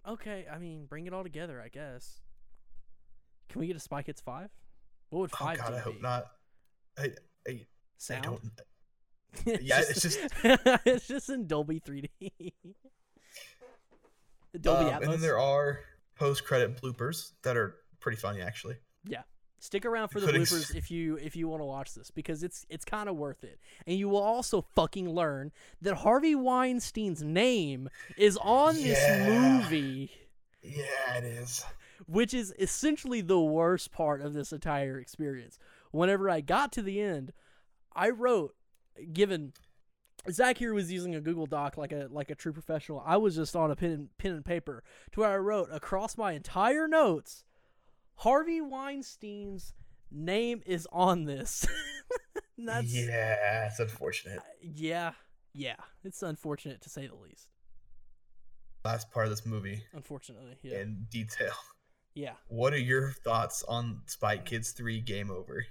[0.07, 0.45] okay.
[0.53, 2.19] I mean, bring it all together, I guess.
[3.49, 4.49] Can we get a Spy Kids five?
[5.09, 6.01] What would Oh five God, I hope be?
[6.01, 6.25] not.
[6.97, 7.03] I,
[7.47, 7.59] I, I
[7.97, 8.23] Sound?
[8.23, 8.41] don't.
[9.45, 10.17] it's Yeah, it's
[10.85, 12.09] it's just in Dolby 3D.
[14.61, 15.03] Dolby Um, Atmos.
[15.03, 15.79] and then there are
[16.15, 18.75] post-credit bloopers that are pretty funny, actually.
[19.63, 22.65] Stick around for the bloopers if you if you want to watch this because it's
[22.69, 23.61] it's kind of worth it.
[23.87, 27.87] And you will also fucking learn that Harvey Weinstein's name
[28.17, 30.11] is on this movie,
[30.61, 31.63] Yeah, it is.
[32.07, 35.57] which is essentially the worst part of this entire experience.
[35.91, 37.31] Whenever I got to the end,
[37.95, 38.55] I wrote
[39.13, 39.53] given
[40.29, 43.01] Zach here was using a Google Doc like a like a true professional.
[43.05, 44.83] I was just on a pen and pen and paper
[45.13, 47.45] to where I wrote across my entire notes,
[48.15, 49.73] Harvey Weinstein's
[50.11, 51.65] name is on this.
[52.57, 54.39] That's yeah, it's unfortunate.
[54.61, 55.11] yeah,
[55.53, 55.75] yeah.
[56.03, 57.49] It's unfortunate to say the least.
[58.85, 61.53] Last part of this movie Unfortunately, yeah, in detail.
[62.15, 62.33] yeah.
[62.49, 65.65] What are your thoughts on Spy Kids 3 Game Over?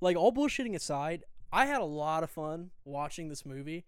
[0.00, 3.84] like all bullshitting aside, I had a lot of fun watching this movie,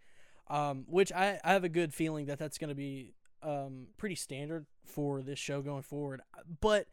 [0.48, 4.14] um, which I, I have a good feeling that that's going to be um, pretty
[4.16, 6.22] standard for this show going forward.
[6.60, 6.86] But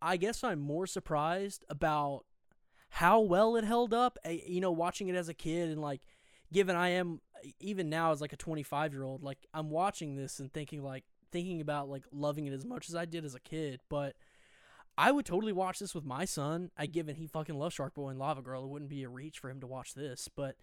[0.00, 2.24] I guess I'm more surprised about
[2.90, 4.18] how well it held up.
[4.24, 6.00] eh, You know, watching it as a kid and like,
[6.52, 7.20] given I am
[7.60, 11.04] even now as like a 25 year old, like I'm watching this and thinking like
[11.32, 14.14] thinking about like loving it as much as I did as a kid, but.
[14.98, 16.70] I would totally watch this with my son.
[16.74, 19.38] I given he fucking loves Shark Boy and Lava Girl, it wouldn't be a reach
[19.38, 20.56] for him to watch this, but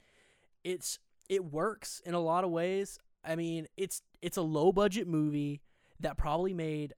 [0.64, 0.98] it's
[1.30, 2.98] it works in a lot of ways.
[3.24, 5.62] I mean, it's it's a low budget movie
[6.00, 6.94] that probably made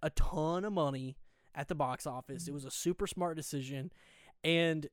[0.00, 1.16] a ton of money
[1.54, 2.48] at the box office.
[2.48, 3.92] It was a super smart decision
[4.42, 4.88] and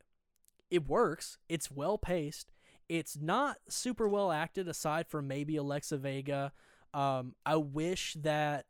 [0.69, 1.37] it works.
[1.47, 2.51] It's well paced.
[2.89, 6.51] It's not super well acted aside from maybe Alexa Vega.
[6.93, 8.65] Um, I wish that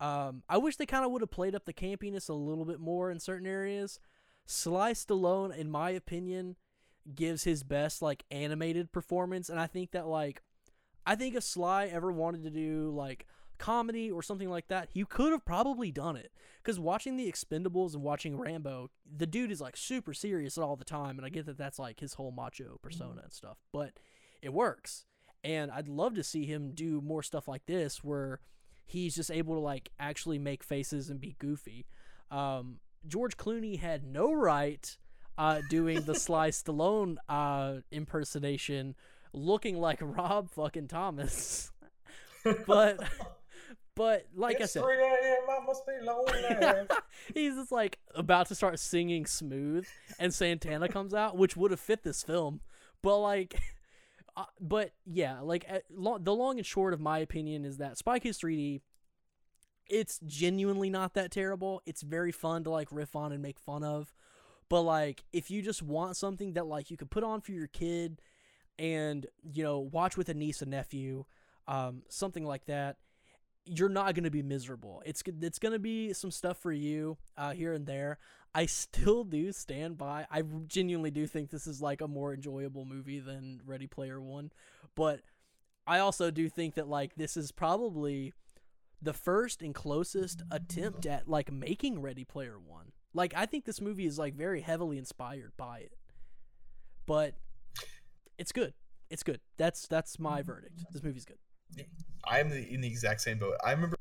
[0.00, 2.78] um, I wish they kind of would have played up the campiness a little bit
[2.78, 3.98] more in certain areas.
[4.46, 6.56] Sly Stallone, in my opinion,
[7.14, 10.42] gives his best like animated performance, and I think that like,
[11.04, 13.26] I think if Sly ever wanted to do like
[13.58, 16.32] comedy or something like that, he could have probably done it.
[16.62, 20.84] Because watching the Expendables and watching Rambo, the dude is like super serious all the
[20.84, 23.92] time, and I get that that's like his whole macho persona and stuff, but
[24.42, 25.06] it works.
[25.44, 28.40] And I'd love to see him do more stuff like this where
[28.86, 31.86] he's just able to like actually make faces and be goofy.
[32.30, 34.96] Um, George Clooney had no right
[35.36, 38.96] uh, doing the Sly Stallone uh, impersonation,
[39.32, 41.70] looking like Rob fucking Thomas.
[42.66, 43.00] but
[43.98, 45.92] but like I said, I must be
[47.34, 49.88] he's just like about to start singing smooth
[50.20, 52.60] and santana comes out which would have fit this film.
[53.02, 53.60] But like
[54.36, 57.98] uh, but yeah like uh, lo- the long and short of my opinion is that
[57.98, 58.82] spy kids 3d
[59.90, 61.80] it's genuinely not that terrible.
[61.86, 64.12] It's very fun to like riff on and make fun of.
[64.68, 67.66] But like if you just want something that like you could put on for your
[67.66, 68.20] kid
[68.78, 71.24] and you know watch with a niece and nephew
[71.66, 72.96] um, something like that
[73.68, 75.02] you're not going to be miserable.
[75.04, 78.18] It's it's going to be some stuff for you uh, here and there.
[78.54, 80.26] I still do stand by.
[80.30, 84.50] I genuinely do think this is like a more enjoyable movie than Ready Player One,
[84.94, 85.20] but
[85.86, 88.32] I also do think that like this is probably
[89.00, 92.92] the first and closest attempt at like making Ready Player One.
[93.14, 95.92] Like I think this movie is like very heavily inspired by it.
[97.06, 97.34] But
[98.38, 98.74] it's good.
[99.10, 99.40] It's good.
[99.56, 100.84] That's that's my verdict.
[100.92, 101.38] This movie's good.
[102.24, 103.54] I am the, in the exact same boat.
[103.64, 103.96] I remember,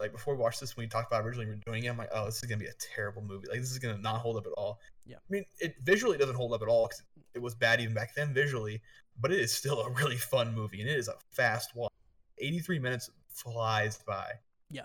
[0.00, 2.26] like before we watched this, when we talked about originally doing it, I'm like, oh,
[2.26, 3.48] this is gonna be a terrible movie.
[3.48, 4.80] Like this is gonna not hold up at all.
[5.06, 5.16] Yeah.
[5.16, 7.02] I mean, it visually doesn't hold up at all because
[7.34, 8.80] it was bad even back then visually,
[9.20, 11.92] but it is still a really fun movie and it is a fast watch.
[12.38, 14.30] 83 minutes flies by.
[14.70, 14.82] Yeah.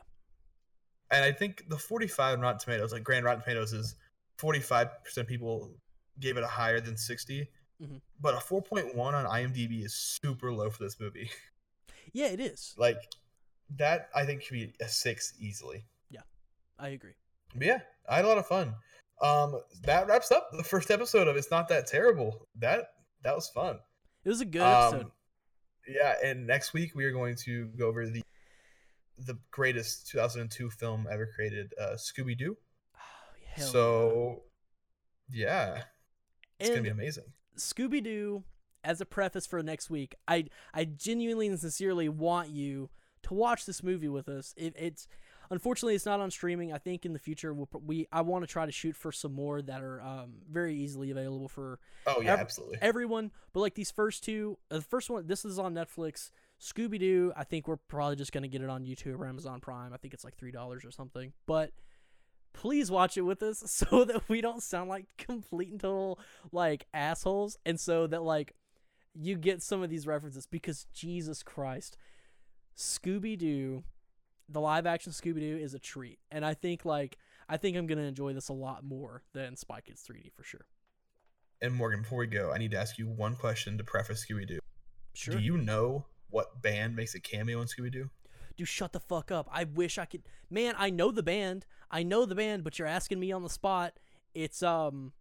[1.11, 3.95] And I think the 45 Rotten Tomatoes, like Grand Rotten Tomatoes, is
[4.39, 5.71] 45% people
[6.19, 7.47] gave it a higher than 60.
[7.81, 8.01] Mhm.
[8.19, 11.29] But a 4.1 on IMDb is super low for this movie.
[12.11, 12.75] Yeah, it is.
[12.77, 12.97] like
[13.77, 15.85] that, I think should be a six easily.
[16.09, 16.21] Yeah,
[16.77, 17.13] I agree.
[17.55, 18.73] But yeah, I had a lot of fun.
[19.21, 22.47] Um, that wraps up the first episode of It's Not That Terrible.
[22.59, 22.87] That
[23.23, 23.79] that was fun.
[24.25, 25.05] It was a good episode.
[25.05, 25.11] Um,
[25.87, 28.21] yeah, and next week we are going to go over the
[29.19, 32.57] the greatest 2002 film ever created, uh, Scooby Doo.
[32.95, 32.99] Oh,
[33.61, 34.41] So,
[35.29, 35.83] yeah,
[36.59, 37.25] it's gonna be amazing.
[37.57, 38.43] Scooby Doo,
[38.83, 42.89] as a preface for next week, I I genuinely and sincerely want you
[43.23, 44.53] to watch this movie with us.
[44.57, 45.07] It, it's
[45.49, 46.73] unfortunately it's not on streaming.
[46.73, 49.33] I think in the future we'll, we I want to try to shoot for some
[49.33, 52.77] more that are um, very easily available for Oh yeah, ev- absolutely.
[52.81, 53.31] everyone.
[53.53, 56.31] But like these first two, uh, the first one, this is on Netflix.
[56.61, 59.93] Scooby Doo, I think we're probably just gonna get it on YouTube or Amazon Prime.
[59.93, 61.33] I think it's like three dollars or something.
[61.45, 61.71] But
[62.53, 66.19] please watch it with us so that we don't sound like complete and total
[66.51, 68.53] like assholes, and so that like
[69.15, 71.97] you get some of these references because Jesus Christ,
[72.77, 73.83] Scooby Doo,
[74.49, 77.17] the live action Scooby Doo is a treat, and I think like
[77.47, 80.65] I think I'm gonna enjoy this a lot more than Spy Kids 3D for sure.
[81.61, 84.47] And Morgan, before we go, I need to ask you one question to preface Scooby
[84.47, 84.59] Doo.
[85.13, 85.35] Sure.
[85.35, 88.09] Do you know what band makes a cameo in Scooby Doo?
[88.57, 89.47] Dude, shut the fuck up.
[89.51, 90.23] I wish I could.
[90.49, 91.65] Man, I know the band.
[91.89, 93.93] I know the band, but you're asking me on the spot.
[94.33, 95.13] It's um.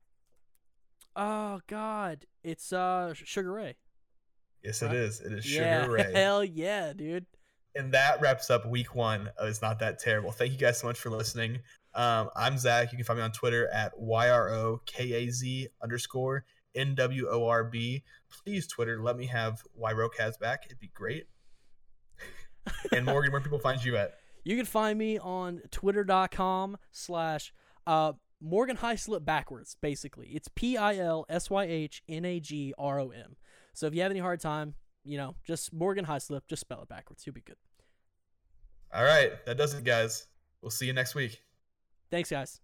[1.15, 3.77] Oh God, it's uh Sugar Ray.
[4.63, 4.93] Yes, Right.
[4.95, 5.21] it is.
[5.21, 6.13] It is Sugar yeah, Ray.
[6.15, 7.27] hell yeah, dude.
[7.75, 10.31] and that wraps up week one of It's Not That Terrible.
[10.33, 11.61] Thank you guys so much for listening.
[11.95, 12.91] Um, I'm Zach.
[12.93, 16.45] You can find me on Twitter at YROKAZ underscore
[16.77, 18.03] NWORB.
[18.31, 20.65] Please, Twitter, let me have YROKAZ back.
[20.67, 21.27] It'd be great.
[22.93, 24.15] and Morgan, where people find you at?
[24.45, 27.53] You can find me on twitter.com slash
[27.87, 28.13] uh
[28.43, 30.29] Morgan Hyslip backwards, basically.
[30.29, 33.37] It's P I L S Y H N A G R O M.
[33.73, 34.75] So if you have any hard time,
[35.05, 37.25] you know, just Morgan Hyslip, just spell it backwards.
[37.25, 37.57] You'll be good.
[38.93, 39.33] All right.
[39.47, 40.27] That does it, guys.
[40.61, 41.43] We'll see you next week.
[42.11, 42.61] Thanks, guys.